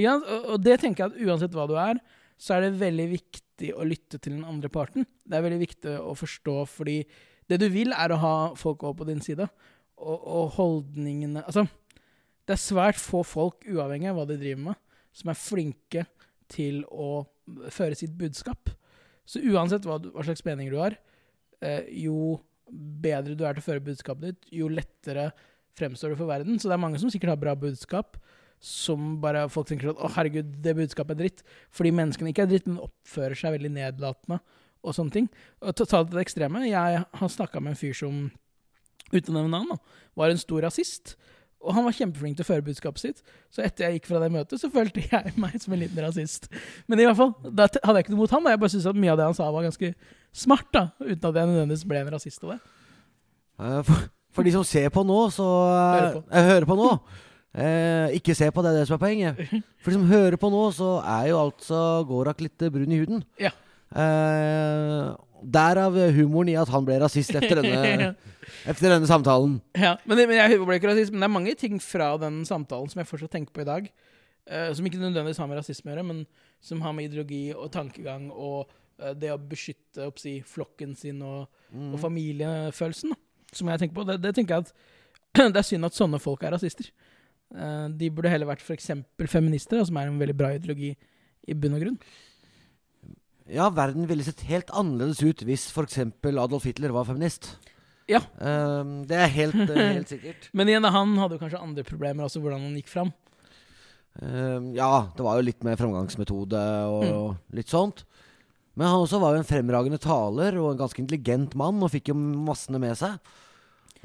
[0.07, 2.01] Og, og det tenker jeg at uansett hva du er,
[2.37, 5.07] så er det veldig viktig å lytte til den andre parten.
[5.25, 6.99] Det er veldig viktig å forstå, fordi
[7.49, 9.46] det du vil, er å ha folk over på din side.
[9.96, 11.64] Og, og holdningene Altså,
[12.46, 14.83] det er svært få folk, uavhengig av hva de driver med,
[15.16, 16.05] som er flinke
[16.53, 17.25] til å
[17.72, 18.70] føre sitt budskap.
[19.27, 20.99] Så uansett hva, hva slags meninger du har,
[21.64, 22.37] eh, jo
[22.70, 25.31] bedre du er til å føre budskapet ditt, jo lettere
[25.79, 26.59] fremstår du for verden.
[26.59, 28.18] Så det er mange som sikkert har bra budskap,
[28.62, 31.42] som bare folk tenker at Å, herregud, det budskapet er dritt.
[31.75, 34.40] Fordi menneskene ikke er dritt, men oppfører seg veldig nedlatende
[34.87, 35.31] og sånne ting.
[35.62, 38.21] Og ta det til det ekstreme, jeg har snakka med en fyr som,
[39.12, 39.81] uten å nevne navn,
[40.19, 41.16] var en stor rasist.
[41.66, 43.23] Og han var kjempeflink til å føre budskapet sitt.
[43.51, 46.47] Så etter jeg gikk fra det møtet, så følte jeg meg som en liten rasist.
[46.87, 48.45] Men i hvert fall, da hadde jeg ikke noe mot han.
[48.47, 48.55] Da.
[48.55, 49.92] Jeg bare syntes at mye av det han sa, var ganske
[50.37, 50.85] smart, da.
[51.03, 52.61] Uten at jeg nødvendigvis ble en rasist av det.
[53.57, 56.25] Eh, For, for de som ser på nå, så eh, Hører på.
[56.37, 56.90] Jeg hører på nå.
[57.57, 59.38] Eh, ikke se på, det er det som er poenget.
[59.81, 63.23] For de som hører på nå, så er jo altså Gorak litt brun i huden.
[63.40, 63.55] Ja.
[63.97, 65.14] Eh,
[65.47, 68.11] derav humoren i at han ble rasist etter denne,
[68.71, 69.59] etter denne samtalen.
[69.79, 72.92] Ja, men, men jeg ble ikke rasist, men det er mange ting fra den samtalen
[72.92, 73.88] som jeg fortsatt tenker på i dag,
[74.51, 76.25] eh, som ikke nødvendigvis har med rasisme å gjøre, men
[76.64, 81.49] som har med ideologi og tankegang og eh, det å beskytte oppsi, flokken sin og,
[81.73, 84.07] og familiefølelsen, da, som jeg tenker på.
[84.09, 84.75] Det, det tenker jeg at
[85.55, 86.90] det er synd at sånne folk er rasister.
[87.55, 88.91] Eh, de burde heller vært f.eks.
[89.31, 90.95] feminister, som er en veldig bra ideologi
[91.47, 91.99] i bunn og grunn.
[93.47, 96.01] Ja, verden ville sett helt annerledes ut hvis f.eks.
[96.27, 97.53] Adolf Hitler var feminist.
[98.11, 98.19] Ja.
[98.39, 100.49] Eh, det er helt, eh, helt sikkert.
[100.57, 103.13] Men igjen, han hadde jo kanskje andre problemer også, hvordan han gikk fram.
[104.23, 107.39] Eh, ja, det var jo litt med framgangsmetode og Mm.
[107.61, 108.05] litt sånt.
[108.77, 112.11] Men han også var jo en fremragende taler og en ganske intelligent mann og fikk
[112.11, 113.15] jo massene med seg.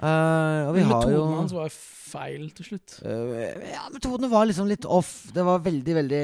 [0.01, 2.95] Eh, og vi har jo hans var feil til slutt.
[3.05, 5.27] Uh, Ja, metodene var liksom litt off.
[5.33, 6.23] Det var veldig, veldig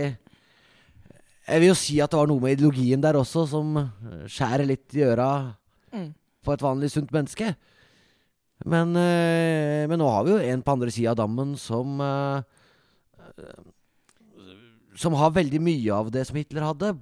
[1.48, 4.66] Jeg vil jo si at det var noe med ideologien der også som eh, skjærer
[4.68, 5.32] litt i øra
[5.94, 6.10] Mm.
[6.44, 7.54] på et vanlig sunt menneske.
[8.66, 12.42] Men, uh, men nå har vi jo en på andre sida av dammen som eh,
[13.38, 13.64] eh,
[14.98, 16.96] Som har veldig mye av det som Hitler hadde,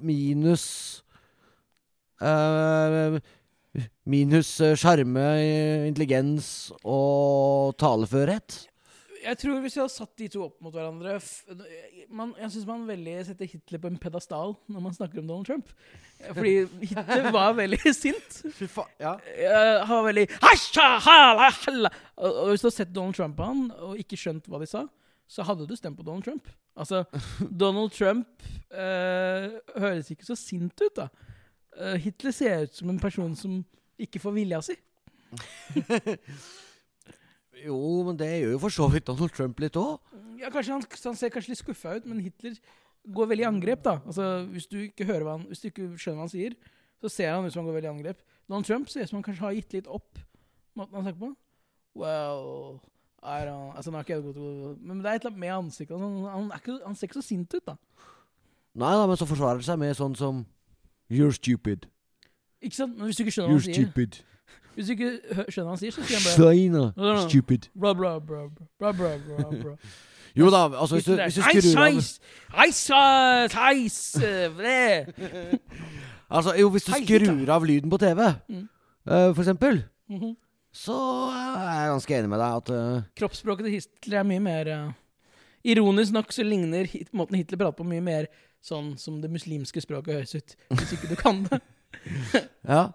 [0.00, 1.02] minus
[2.24, 3.20] eh,
[4.06, 8.60] Minus eh, sjarme, eh, intelligens og taleførhet.
[9.24, 11.28] Jeg tror hvis vi hadde satt de to opp mot hverandre f
[12.12, 15.48] man, Jeg syns man veldig setter Hitler på en pedestal når man snakker om Donald
[15.48, 15.70] Trump.
[16.28, 16.52] Fordi
[16.90, 18.36] Hitler var veldig sint.
[18.52, 19.14] Fy faen, ja.
[19.32, 20.26] Eh, Han var veldig
[22.20, 24.68] og, og hvis du har sett Donald Trump på han, og ikke skjønt hva de
[24.70, 24.84] sa,
[25.26, 26.50] så hadde du stemt på Donald Trump.
[26.76, 27.04] Altså,
[27.64, 31.08] Donald Trump eh, høres ikke så sint ut, da.
[31.78, 33.62] Eh, Hitler ser ut som en person som
[34.00, 34.76] ikke får vilja si.
[37.64, 40.00] Jo, men det gjør jo for så vidt Donald Trump litt òg.
[40.40, 42.58] Ja, kanskje han, han ser kanskje litt skuffa ut, men Hitler
[43.14, 43.94] går veldig i angrep, da.
[44.04, 46.56] Altså, hvis du ikke hører hva han, hvis du ikke skjønner hva han sier,
[47.00, 48.24] så ser han ut som han går veldig i angrep.
[48.50, 50.20] Donald Trump ser ut som han kanskje har gitt litt opp
[50.74, 51.30] måten han snakker på.
[51.94, 52.80] Well
[53.22, 56.00] I don't Altså, ikke jeg god Men det er et eller annet med ansiktet.
[56.00, 57.76] Han, han, han ser ikke så sint ut, da.
[58.74, 60.42] Nei da, men så forsvarer det seg med sånn som
[61.14, 61.86] You're stupid.
[62.62, 62.96] Ikke sant?
[62.98, 64.18] Men hvis du ikke skjønner hva You're han sier, stupid.
[64.74, 67.12] Hvis du ikke hø- skjønner hva han sier, så sier han bare Steina, No, no,
[67.14, 67.28] no.
[67.28, 67.68] Stupid.
[67.78, 68.48] bra, bra, bra,
[68.80, 69.76] bra, bra, bra, bra.
[70.36, 72.08] Jo da, altså hvis du, hvis du skrur av Heis,
[72.56, 73.98] heis, heis, heis,
[74.56, 75.58] vre!»
[76.34, 78.64] Altså, jo, hvis du Hei, skrur av lyden på TV, Mm.
[79.06, 80.32] eh, for eksempel, Mhm.
[80.74, 80.96] så
[81.30, 84.92] er jeg ganske enig med deg at eh, Kroppsspråket til Hitler er mye mer eh,
[85.64, 88.26] Ironisk nok så ligner hit, måten Hitler prater på, mye mer
[88.64, 90.54] sånn som det muslimske språket høres ut.
[90.72, 91.60] Hvis ikke du kan det.
[92.64, 92.88] Ja.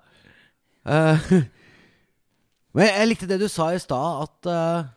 [0.86, 1.30] Uh,
[2.76, 4.90] men jeg likte det du sa i stad, at uh,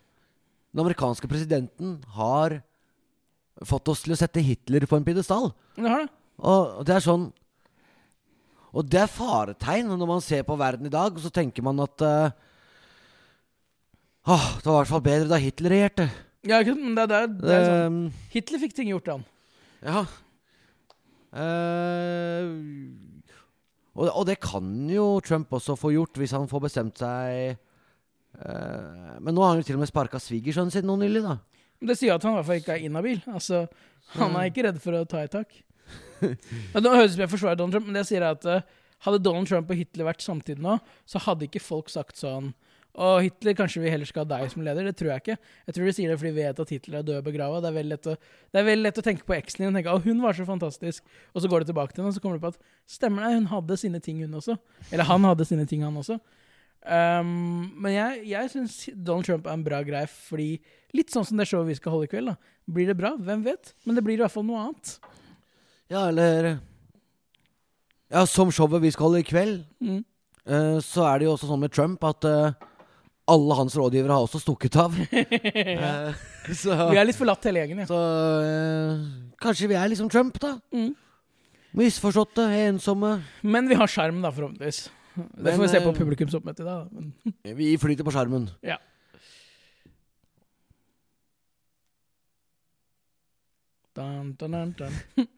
[0.72, 2.58] den amerikanske presidenten har
[3.68, 5.52] fått oss til å sette Hitler på en pidestall.
[5.76, 6.12] Ja det har det.
[6.42, 7.26] Og det er sånn
[8.72, 11.80] Og det er faretegn når man ser på verden i dag, og så tenker man
[11.84, 12.32] at uh,
[14.32, 16.08] Åh, det var i hvert fall bedre da Hitler regjerte.
[16.46, 16.60] Ja?
[16.64, 18.02] Men det, det, det er sånn.
[18.32, 19.24] Hitler fikk ting gjort, han.
[19.82, 20.04] ja.
[21.32, 22.48] Eh,
[23.92, 27.56] og, og det kan jo Trump også få gjort, hvis han får bestemt seg
[28.40, 31.36] uh, Men nå har han jo til og med sparka svigersønnen sin nå nylig, da.
[31.82, 33.20] Det sier at han i hvert fall ikke er inhabil.
[33.32, 33.66] Altså,
[34.14, 35.56] han er ikke redd for å ta i tak.
[36.22, 38.36] Men Nå høres det ut som jeg forsvarer Donald Trump, men det jeg sier er
[38.36, 38.68] at eh,
[39.02, 40.76] hadde Donald Trump og Hitler vært samtidig nå,
[41.10, 42.52] så hadde ikke folk sagt sånn
[42.94, 44.84] og Hitler, kanskje vi heller skal ha deg som leder?
[44.84, 45.36] Det tror jeg ikke.
[45.66, 47.60] Jeg tror de sier det fordi vi vet at Hitler er død og begrava.
[47.64, 50.36] Det er veldig lett lett å tenke på eksen din og tenke at hun var
[50.36, 51.02] så fantastisk,
[51.32, 53.38] og så går det tilbake til henne, og så kommer du på at stemmer det,
[53.38, 54.58] hun hadde sine ting, hun også.
[54.90, 56.18] Eller han hadde sine ting, han også.
[56.82, 60.48] Um, men jeg, jeg syns Donald Trump er en bra greie, fordi
[60.92, 62.56] litt sånn som det showet vi skal holde i kveld, da.
[62.68, 63.14] Blir det bra?
[63.16, 63.72] Hvem vet?
[63.86, 64.96] Men det blir i hvert fall noe annet.
[65.92, 66.58] Ja, eller
[68.12, 70.02] Ja, som showet vi skal holde i kveld, Mm.
[70.44, 72.52] uh, så er det jo også sånn med Trump at eh,
[73.30, 74.96] alle hans rådgivere har også stukket av.
[76.42, 77.86] Eh, så Vi er litt forlatt hele gjengen, ja.
[77.86, 77.98] så
[78.42, 79.02] eh,
[79.38, 80.56] kanskje vi er liksom Trump, da.
[80.74, 80.88] Mm.
[81.78, 83.12] Misforståtte, ensomme.
[83.46, 84.88] Men vi har skjerm, da, forhåpentligvis.
[85.14, 86.88] Det får vi se på publikumsoppmøtet i dag.
[86.90, 87.12] Men,
[87.60, 88.50] Vi flyter på skjermen.
[88.66, 88.80] ja.
[93.92, 94.94] Dun, dun, dun.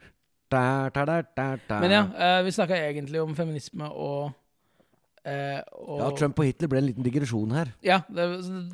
[0.54, 4.30] Men ja, eh, vi snakka egentlig om feminisme og,
[5.28, 7.72] eh, og Ja, Trump og Hitler ble en liten digresjon her.
[7.84, 8.26] Ja, det,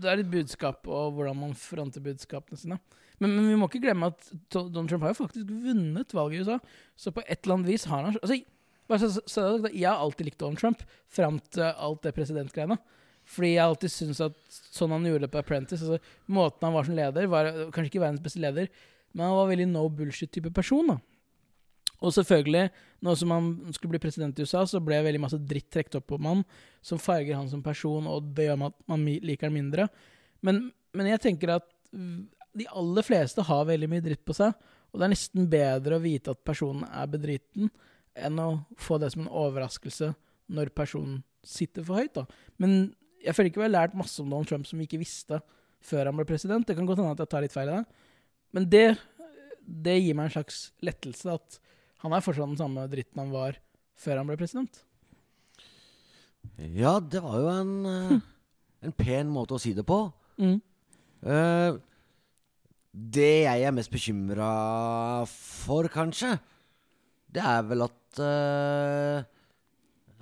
[0.02, 2.80] det er et budskap og hvordan man fronter budskapene sine.
[3.20, 6.44] Men, men vi må ikke glemme at Donald Trump har jo faktisk vunnet valget i
[6.46, 6.56] USA.
[6.96, 10.86] Så på et eller annet vis har han altså, Jeg har alltid likt Donald Trump
[11.08, 12.80] fram til alt det presidentgreiene.
[13.30, 14.38] Fordi jeg alltid syns at
[14.72, 18.02] sånn han gjorde det på Apprentice altså, Måten han var som leder, var kanskje ikke
[18.02, 18.72] verdens beste leder,
[19.12, 20.94] men han var veldig no bullshit-type person.
[20.94, 20.96] da
[22.00, 22.70] og selvfølgelig,
[23.04, 26.14] nå som han skulle bli president i USA, så ble veldig masse dritt trukket opp
[26.16, 26.42] om han,
[26.84, 29.86] som farger han som person, og det gjør at man liker han mindre.
[30.46, 34.56] Men, men jeg tenker at de aller fleste har veldig mye dritt på seg,
[34.90, 37.70] og det er nesten bedre å vite at personen er bedriten,
[38.18, 38.48] enn å
[38.80, 40.10] få det som en overraskelse
[40.50, 42.16] når personen sitter for høyt.
[42.16, 42.24] da.
[42.60, 45.38] Men jeg føler ikke vi har lært masse om Donald Trump som vi ikke visste
[45.84, 46.66] før han ble president.
[46.66, 48.06] Det kan godt hende at jeg tar litt feil i det.
[48.56, 48.86] Men det,
[49.62, 51.60] det gir meg en slags lettelse at
[52.00, 53.58] han er fortsatt den samme dritten han var
[54.00, 54.82] før han ble president.
[56.56, 58.20] Ja, det var jo en, eh,
[58.88, 60.02] en pen måte å si det på.
[60.40, 60.58] Mm.
[61.20, 61.76] Uh,
[62.90, 66.38] det jeg er mest bekymra for, kanskje,
[67.30, 69.20] det er vel at uh,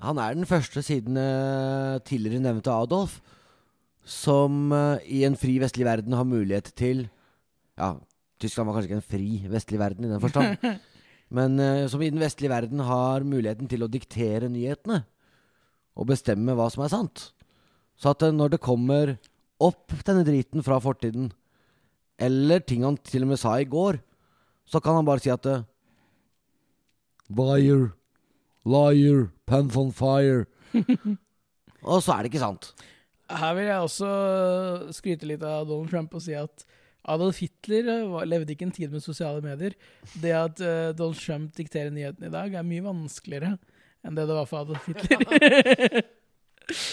[0.02, 3.20] han er den første siden uh, tidligere nevnte Adolf
[4.08, 4.72] som
[5.04, 7.02] i en fri vestlig verden har mulighet til
[7.76, 7.90] Ja,
[8.40, 10.56] Tyskland var kanskje ikke en fri vestlig verden i den forstand,
[11.34, 15.02] men eh, som i den vestlige verden har muligheten til å diktere nyhetene
[15.98, 17.28] og bestemme hva som er sant.
[17.98, 19.16] Så at eh, når det kommer
[19.62, 21.32] opp denne driten fra fortiden,
[22.18, 24.00] eller ting han til og med sa i går,
[24.68, 25.66] så kan han bare si at eh,
[27.28, 27.90] Liar,
[28.64, 30.46] liar, pants on fire.
[31.84, 32.70] og så er det ikke sant.
[33.28, 34.12] Her vil jeg også
[34.96, 36.64] skryte litt av Donald Trump og si at
[37.08, 39.76] Adolf Hitler eh, levde ikke en tid med sosiale medier.
[40.20, 43.56] Det at uh, Donald Trump dikterer nyhetene i dag, er mye vanskeligere
[44.06, 46.02] enn det det var for Adolf Hitler.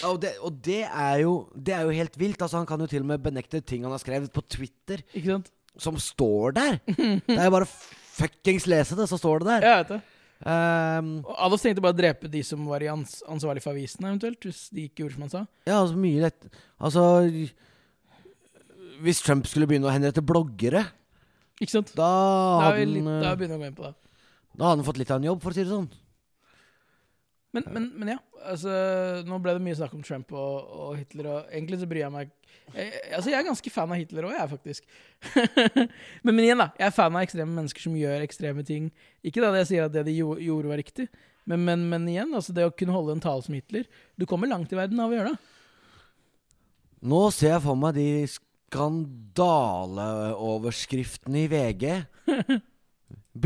[0.08, 2.40] Og det, og det, er jo, det er jo helt vilt.
[2.40, 5.34] Altså, han kan jo til og med benekte ting han har skrevet på Twitter, ikke
[5.34, 5.50] sant?
[5.76, 6.78] som står der.
[7.26, 9.66] Det er jo bare fuckings lese det, så står det der.
[9.66, 9.98] Jeg vet det.
[10.40, 14.40] Um, Og Adolf tenkte bare å drepe de som var ans ansvarlig for avisene, eventuelt,
[14.48, 15.44] hvis de ikke gjorde som han sa.
[15.68, 16.48] ja, altså mye lett
[16.80, 17.04] Altså
[19.04, 20.86] Hvis Trump skulle begynne å henrette bloggere,
[21.60, 21.92] Ikke sant?
[21.96, 22.08] da
[22.64, 23.94] hadde han litt, eh, da begynner vi å gå inn på det.
[24.56, 25.88] Da hadde han fått litt av en jobb, for å si det sånn.
[27.56, 28.18] Men, men, men ja,
[28.50, 28.72] altså,
[29.24, 32.12] nå ble det mye snakk om Trump og, og Hitler, og egentlig så bryr jeg
[32.12, 32.32] meg
[32.74, 34.88] jeg, Altså, jeg er ganske fan av Hitler òg, jeg, faktisk.
[36.26, 36.68] men, men igjen, da.
[36.76, 38.90] Jeg er fan av ekstreme mennesker som gjør ekstreme ting.
[39.24, 41.08] Ikke da det jeg sier at det de gjorde, var riktig,
[41.46, 43.84] men, men, men igjen, altså det å kunne holde en tale som Hitler
[44.18, 45.52] Du kommer langt i verden av å gjøre det.
[47.06, 48.08] Nå ser jeg for meg de
[48.66, 51.84] skandaleoverskriftene i VG.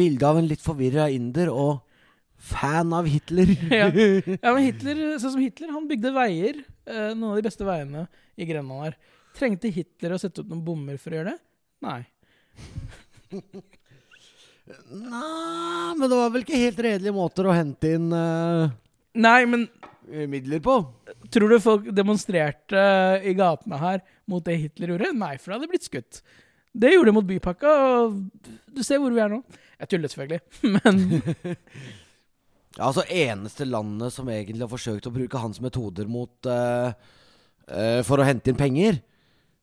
[0.01, 1.81] Bilde av en litt forvirra inder og
[2.41, 3.47] fan av Hitler.
[3.81, 3.89] Ja.
[4.45, 6.55] Ja, men Hitler, sånn som Hitler, han bygde veier.
[6.87, 8.03] eh, noen av de beste veiene
[8.41, 8.95] i Grenland her.
[9.37, 11.41] Trengte Hitler å sette opp noen bommer for å gjøre det?
[11.85, 12.03] Nei.
[14.91, 18.71] Nei, men det var vel ikke helt redelige måter å hente inn uh...
[19.19, 19.61] Nei, men
[20.31, 20.75] midler på.
[21.31, 22.83] tror du folk demonstrerte
[23.25, 25.12] i gatene her mot det Hitler gjorde?
[25.16, 26.20] Nei, for det hadde blitt skutt.
[26.70, 27.70] Det gjorde de mot bypakka,
[28.05, 28.20] og
[28.70, 29.40] du ser hvor vi er nå.
[29.81, 30.40] Jeg tuller selvfølgelig,
[30.77, 31.01] men
[32.79, 36.92] Ja, altså Eneste landet som egentlig har forsøkt å bruke hans metoder mot uh,
[37.66, 39.01] uh, For å hente inn penger,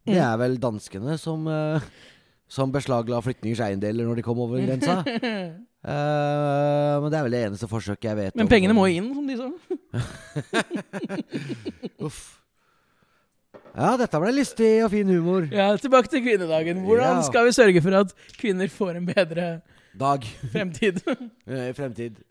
[0.07, 0.23] Det Mm.
[0.23, 1.83] er vel danskene som eh,
[2.47, 5.01] Som beslagla flyktningers eiendeler når de kom over grensa.
[5.03, 5.53] uh,
[7.03, 8.51] men det er vel det eneste forsøket jeg vet Men om.
[8.53, 9.47] pengene må inn, som de sa.
[12.07, 12.21] Uff.
[13.77, 15.45] Ja, dette ble lystig og fin humor.
[15.53, 16.79] Ja, Tilbake til kvinnedagen.
[16.87, 17.25] Hvordan Ja.
[17.27, 19.61] skal vi sørge for at kvinner får en bedre
[19.99, 20.23] Dag.
[20.51, 21.01] fremtid?
[21.47, 22.23] eh, fremtid.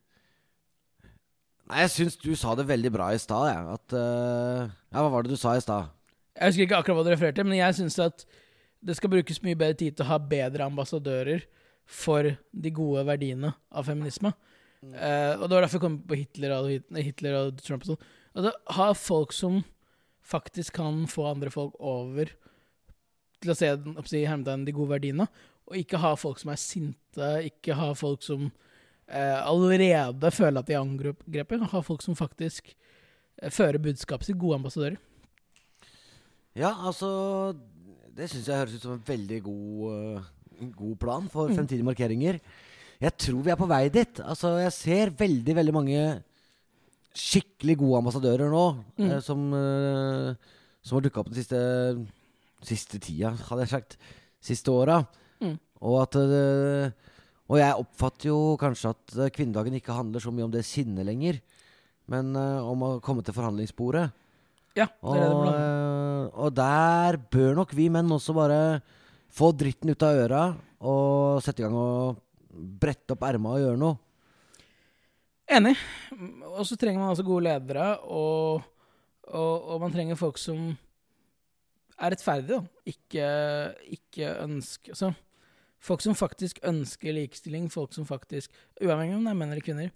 [1.69, 3.63] Nei, jeg syns du sa det veldig bra i stad, jeg.
[3.75, 5.89] At uh, Ja, hva var det du sa i stad?
[6.37, 8.27] Jeg husker ikke akkurat hva du refererte, men jeg syns at
[8.87, 11.47] det skal brukes mye bedre tid til å ha bedre ambassadører
[11.87, 14.33] for de gode verdiene av feminisme.
[14.87, 18.11] Uh, og det var derfor jeg kom på Hitler og, Hitler og Trump og sånn.
[18.37, 19.63] Altså, ha folk som
[20.27, 22.31] faktisk kan få andre folk over
[23.43, 25.27] til å se oppsi, de gode verdiene,
[25.67, 30.69] og ikke ha folk som er sinte, ikke ha folk som uh, allerede føler at
[30.69, 32.73] de er angrepet, ha folk som faktisk
[33.43, 35.01] uh, fører budskapet sitt, gode ambassadører.
[36.57, 37.57] Ja, altså
[38.17, 41.57] Det syns jeg høres ut som en veldig god, uh, god plan for Mm.
[41.59, 42.41] fremtidige markeringer.
[43.01, 44.21] Jeg tror vi er på vei dit.
[44.25, 46.23] Altså, jeg ser veldig, veldig mange
[47.17, 48.63] skikkelig gode ambassadører nå,
[48.99, 49.11] Mm.
[49.11, 50.35] eh, som, eh,
[50.83, 52.07] som har dukka opp den siste,
[52.63, 53.97] siste tida, hadde jeg sagt.
[54.41, 55.07] Siste åra.
[55.41, 55.59] Mm.
[55.83, 56.91] Og at eh,
[57.49, 61.07] Og jeg oppfatter jo kanskje at eh, kvinnedagen ikke handler så mye om det sinnet
[61.07, 61.41] lenger,
[62.09, 64.11] men eh, om å komme til forhandlingsbordet.
[64.77, 68.61] Ja, det er det det Og, eh, og der bør nok vi menn også bare
[69.33, 70.43] få dritten ut av øra
[70.87, 72.21] og sette i gang og
[72.57, 73.99] brette opp erma og gjøre noe.
[75.57, 75.77] Enig.
[76.57, 78.65] Og så trenger man altså gode ledere, og,
[79.31, 80.73] og, og man trenger folk som
[81.97, 82.83] er rettferdige, da.
[82.93, 83.29] Ikke,
[83.99, 85.15] ikke ønsker altså,
[85.87, 89.93] Folk som faktisk ønsker likestilling, folk som faktisk Uavhengig om det er menn eller kvinner.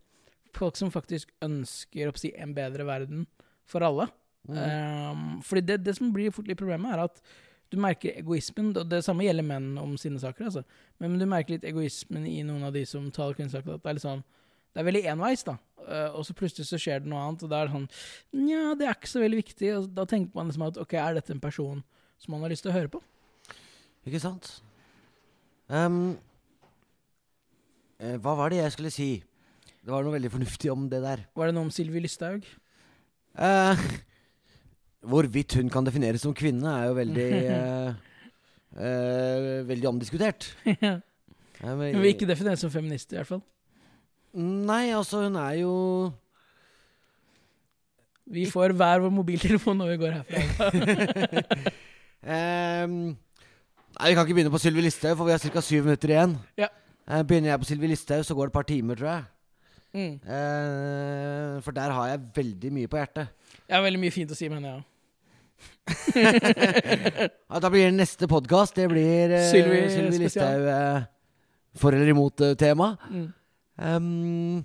[0.54, 3.24] Folk som faktisk ønsker å si, en bedre verden
[3.66, 4.06] for alle.
[4.48, 7.20] Um, fordi det, det som blir fort litt problemet, er at
[7.70, 8.72] du merker egoismen.
[8.74, 10.64] Og det samme gjelder menn om sine saker, altså.
[11.02, 13.76] Men du merker litt egoismen i noen av de som taler kvinnesaker.
[13.76, 14.24] At det er litt sånn
[14.70, 15.56] Det er veldig enveis, da.
[15.80, 17.86] Uh, og så plutselig så skjer det noe annet, og da er det sånn
[18.44, 19.70] Nja, det er ikke så veldig viktig.
[19.78, 21.80] Og da tenker man liksom at ok, er dette en person
[22.20, 23.00] som man har lyst til å høre på?
[24.08, 24.52] Ikke sant?
[25.70, 26.18] Um,
[28.00, 29.10] eh, hva var det jeg skulle si?
[29.80, 31.24] Det var noe veldig fornuftig om det der.
[31.36, 32.46] Var det noe om Sylvi Lysthaug?
[33.38, 33.84] Eh,
[35.02, 37.92] hvorvidt hun kan defineres som kvinne, er jo veldig eh,
[38.76, 40.50] eh, Veldig omdiskutert.
[40.84, 40.98] ja.
[41.60, 43.42] Nei, men- vil ikke defineres som feminist, i hvert fall.
[44.40, 45.72] Nei, altså, hun er jo
[48.30, 51.72] Vi får hver vår mobiltelefon når vi går herfra.
[52.20, 53.16] Ehm,
[53.96, 55.60] Nei, Vi kan ikke begynne på Sylvi Listhaug, for vi har ca.
[55.64, 56.34] syv minutter igjen.
[56.60, 56.66] Ja.
[57.08, 59.24] Eh, begynner jeg på Sylvi Listhaug, så går det et par timer, tror jeg.
[59.96, 60.12] Mm.
[60.36, 63.32] Eh, for der har jeg veldig mye på hjertet.
[63.66, 64.84] Jeg har veldig mye fint å si, mener jeg.
[67.50, 70.20] Ja, da blir neste podkast Det blir uh, Sylvi Sylvi.
[70.22, 71.02] Listhaug uh,
[71.80, 72.92] for eller imot-tema.
[73.10, 73.28] Mm.
[73.80, 74.64] Um,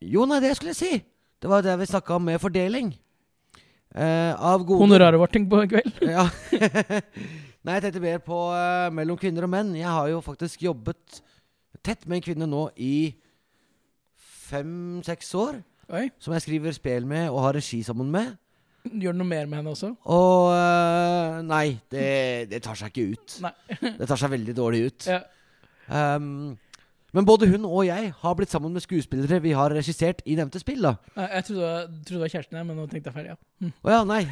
[0.00, 0.98] jo, nei, det skulle jeg si.
[1.40, 2.90] Det var det vi snakka om med fordeling.
[3.94, 6.02] Uh, av gode Honoraret vårt, tenk på i kveld.
[6.16, 6.26] Ja.
[7.60, 9.74] Nei, jeg tenkte mer på uh, mellom kvinner og menn.
[9.76, 11.20] Jeg har jo faktisk jobbet
[11.84, 13.12] tett med en kvinne nå i
[14.50, 15.60] fem-seks år.
[15.90, 16.06] Oi.
[16.22, 18.34] Som jeg skriver spel med og har regi sammen med.
[18.88, 19.92] Gjør du noe mer med henne også?
[20.08, 22.08] Og eh, Nei, det,
[22.50, 23.36] det tar seg ikke ut.
[24.00, 25.08] Det tar seg veldig dårlig ut.
[25.10, 25.20] Ja.
[25.90, 26.56] Um,
[27.10, 30.60] men både hun og jeg har blitt sammen med skuespillere vi har regissert i nevnte
[30.62, 30.84] spill.
[30.86, 30.94] da
[31.34, 31.70] Jeg trodde
[32.06, 33.32] det var, kjæresten her, men nå tenkte jeg feil.
[33.32, 33.38] Ja.
[33.86, 34.22] Å ja, nei.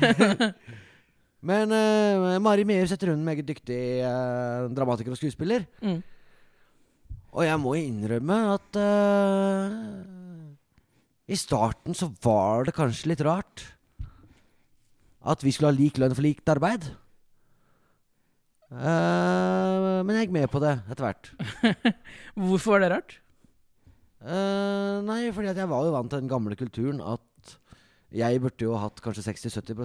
[1.49, 5.69] Men uh, Mari Mehus heter hun, meget dyktig uh, dramatiker og skuespiller.
[5.79, 6.01] Mm.
[7.31, 9.71] Og jeg må innrømme at uh,
[11.31, 13.63] I starten så var det kanskje litt rart
[15.25, 16.87] at vi skulle ha lik lønn for likt arbeid.
[18.69, 21.31] Uh, men jeg gikk med på det etter hvert.
[22.49, 23.17] Hvorfor var det rart?
[24.19, 27.55] Uh, nei, fordi at jeg var jo vant til den gamle kulturen at
[28.15, 29.79] jeg burde jo hatt kanskje 60-70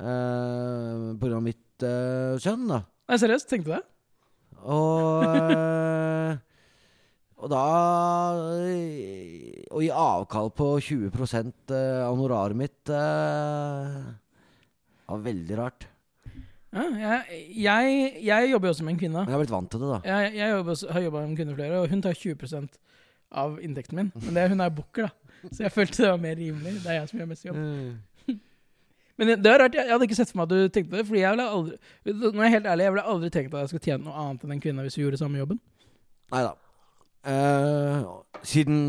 [0.00, 2.82] uh, av mitt uh, kjønn, da.
[3.10, 3.84] Nei, seriøst, tenkte du det?
[4.60, 5.24] Og
[7.40, 7.60] Og da
[8.68, 13.94] eh, Å gi avkall på 20 eh, av honoraret mitt eh,
[15.10, 15.86] var veldig rart.
[16.70, 19.24] Ja, jeg, jeg, jeg jobber jo også med en kvinne.
[19.26, 19.96] Jeg har blitt vant til det, da.
[20.06, 22.78] Jeg, jeg jobber, har jobba med en kvinne flere, og hun tar 20%
[23.42, 24.12] av inntekten min.
[24.26, 25.34] Men det, hun er booker, da.
[25.48, 26.76] Så jeg følte det var mer rimelig.
[26.84, 27.58] Det er jeg som gjør mest jobb.
[27.58, 28.38] Mm.
[29.18, 31.06] Men det er rart, jeg, hadde ikke sett for meg at du tenkte det.
[31.08, 33.72] Fordi jeg ville aldri Nå er jeg helt ærlig, jeg ville aldri tenkt at jeg
[33.72, 35.62] skulle tjene noe annet enn en kvinne hvis vi gjorde samme jobben.
[36.30, 36.44] Nei
[37.26, 38.04] Eh,
[38.42, 38.80] siden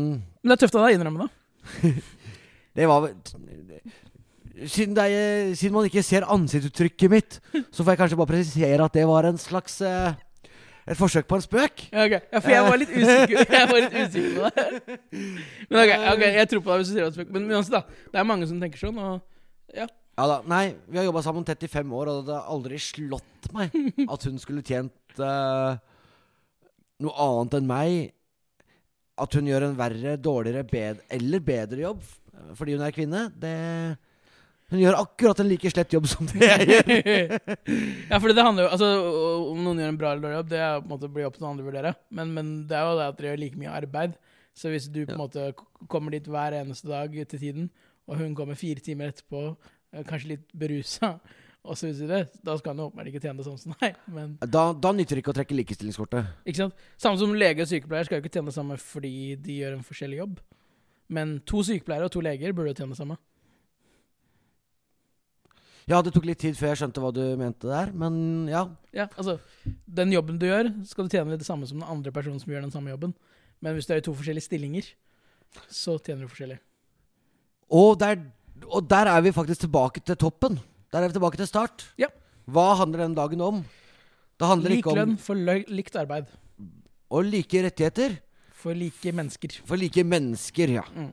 [0.42, 1.94] Men det er tøft av deg å innrømme det.
[2.72, 3.04] Det var
[4.64, 8.84] siden, det er, siden man ikke ser ansiktsuttrykket mitt, så får jeg kanskje bare presisere
[8.86, 10.14] at det var en slags uh,
[10.82, 11.84] Et forsøk på en spøk.
[11.92, 12.14] Ja, ok.
[12.32, 14.96] ja, for jeg var litt usikker Jeg var litt usikker på det.
[15.68, 17.26] Men ok, ok, jeg tror på deg hvis du sier det.
[17.36, 18.08] Men uansett, da.
[18.10, 19.86] Det er mange som tenker sånn, og ja.
[20.18, 22.80] Ja da, Nei, vi har jobba sammen tett i fem år, og det har aldri
[22.82, 23.72] slått meg
[24.08, 25.78] at hun skulle tjent uh,
[27.02, 27.94] noe annet enn meg.
[29.20, 32.02] At hun gjør en verre, dårligere bed eller bedre jobb
[32.56, 33.20] fordi hun er kvinne.
[33.38, 33.50] Det
[34.72, 37.34] Hun gjør akkurat en like slett jobb som det jeg gjør.
[38.10, 38.88] ja, for det handler jo Altså,
[39.52, 41.36] Om noen gjør en bra eller dårlig jobb, det er på en måte blir opp
[41.36, 41.92] til noen andre å vurdere.
[42.10, 44.16] Men, men det er jo det at dere gjør like mye arbeid.
[44.56, 45.20] Så hvis du på en Ja.
[45.20, 45.44] måte
[45.92, 47.70] kommer dit hver eneste dag til tiden,
[48.08, 49.44] og hun kommer fire timer etterpå,
[49.92, 51.14] eh, kanskje litt berusa,
[51.64, 53.94] videre, da skal han jo åpenbart ikke tjene det sånn som deg.
[54.10, 56.26] Men Da, da nytter det ikke å trekke likestillingskortet.
[56.44, 56.74] ikke sant?
[56.98, 59.84] Samme som lege og sykepleier skal jo ikke tjene det samme fordi de gjør en
[59.86, 60.40] forskjellig jobb.
[61.12, 63.18] Men to sykepleiere og to leger burde jo tjene det samme.
[65.90, 68.68] Ja, det tok litt tid før jeg skjønte hva du mente der, men ja.
[68.94, 69.38] Ja, altså,
[69.86, 72.62] Den jobben du gjør, skal du tjene det samme som den andre personen som gjør
[72.62, 73.14] den samme jobben.
[73.62, 74.86] Men hvis du er i to forskjellige stillinger,
[75.70, 76.58] så tjener du forskjellig.
[77.74, 78.22] Og der,
[78.68, 80.60] og der er vi faktisk tilbake til toppen.
[80.92, 81.86] Der er vi tilbake til start.
[81.98, 82.08] Ja.
[82.50, 83.62] Hva handler den dagen om?
[84.38, 86.26] Det handler Lik ikke om lønn for lø likt arbeid.
[87.12, 88.18] Og like rettigheter
[88.62, 89.56] For like mennesker.
[89.66, 90.82] for like mennesker, ja.
[90.96, 91.12] Mm.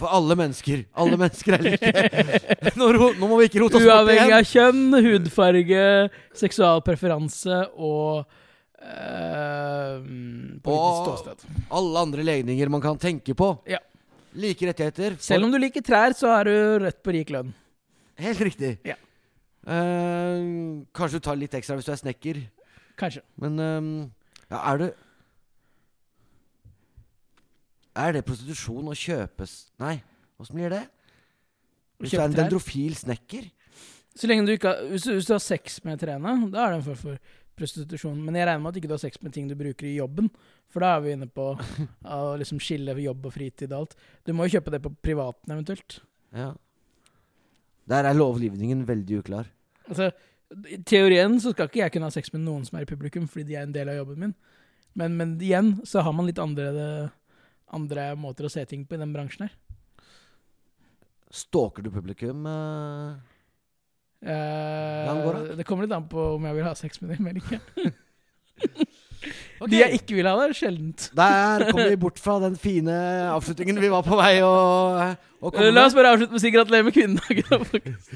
[0.00, 0.84] For alle mennesker.
[0.96, 1.92] Alle mennesker er like.
[2.80, 4.38] Nå, ro, nå må vi ikke rote oss bort Uavhengig igjen.
[4.38, 5.82] av kjønn, hudfarge,
[6.40, 8.22] seksual preferanse og
[8.80, 9.98] eh,
[10.64, 11.44] politisk Og- ståsted.
[11.70, 13.52] Alle andre legninger man kan tenke på.
[13.68, 13.78] Ja.
[14.34, 15.18] Like rettigheter.
[15.18, 16.54] for- Selv om du liker trær, så har du
[16.86, 17.52] rett på rik lønn.
[18.22, 18.76] Helt riktig.
[18.86, 18.96] Ja.
[19.62, 22.40] Uh, kanskje du tar litt ekstra hvis du er snekker.
[22.98, 23.22] Kanskje.
[23.42, 23.90] Men uh,
[24.48, 24.86] ja, er du
[27.92, 29.52] Er det prostitusjon å kjøpes
[29.82, 29.98] Nei,
[30.40, 30.82] åssen blir det?
[32.00, 33.50] Hvis du er en dendrofil snekker?
[34.16, 36.74] Så lenge du ikke har, hvis, du, hvis du har sex med trærne, da er
[36.74, 37.20] det en form for
[37.56, 38.18] prostitusjon.
[38.18, 40.28] Men jeg regner med at du ikke har sex med ting du bruker i jobben.
[40.72, 41.46] For da er vi inne på
[42.16, 43.96] å liksom skille jobb og fritid og alt.
[44.26, 46.00] Du må jo kjøpe det på privaten eventuelt.
[46.36, 46.50] Ja.
[47.92, 49.48] Der er lovgivningen veldig uklar.
[49.88, 50.10] Altså,
[50.72, 53.28] I teorien så skal ikke jeg kunne ha sex med noen som er i publikum,
[53.28, 54.36] fordi de er en del av jobben min.
[54.98, 57.10] Men, men igjen så har man litt andre,
[57.72, 59.58] andre måter å se ting på i den bransjen her.
[61.32, 62.44] Stalker du publikum?
[62.44, 63.16] Uh...
[64.22, 65.54] Eh, går det?
[65.58, 67.92] det kommer litt an på om jeg vil ha sex med dem eller ikke.
[69.62, 69.70] Ok.
[69.70, 71.08] De jeg ikke vil ha, det er sjeldent.
[71.16, 72.94] Der kom vi bort fra den fine
[73.30, 74.52] avslutningen vi var på vei å,
[75.38, 75.76] å komme med.
[75.78, 77.68] La oss bare avslutte med å si gratulerer med kvinnedagen.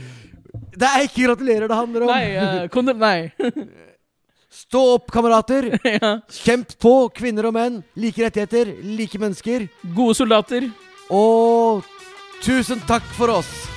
[0.77, 2.11] Det er ikke gratulerer det handler om!
[2.11, 3.31] Nei, uh, kondom, nei.
[4.67, 5.71] Stå opp, kamerater!
[5.89, 6.11] ja.
[6.33, 7.79] Kjemp på, kvinner og menn.
[7.97, 9.69] Like rettigheter, like mennesker.
[9.97, 10.69] Gode soldater.
[11.09, 11.85] Og
[12.45, 13.76] tusen takk for oss!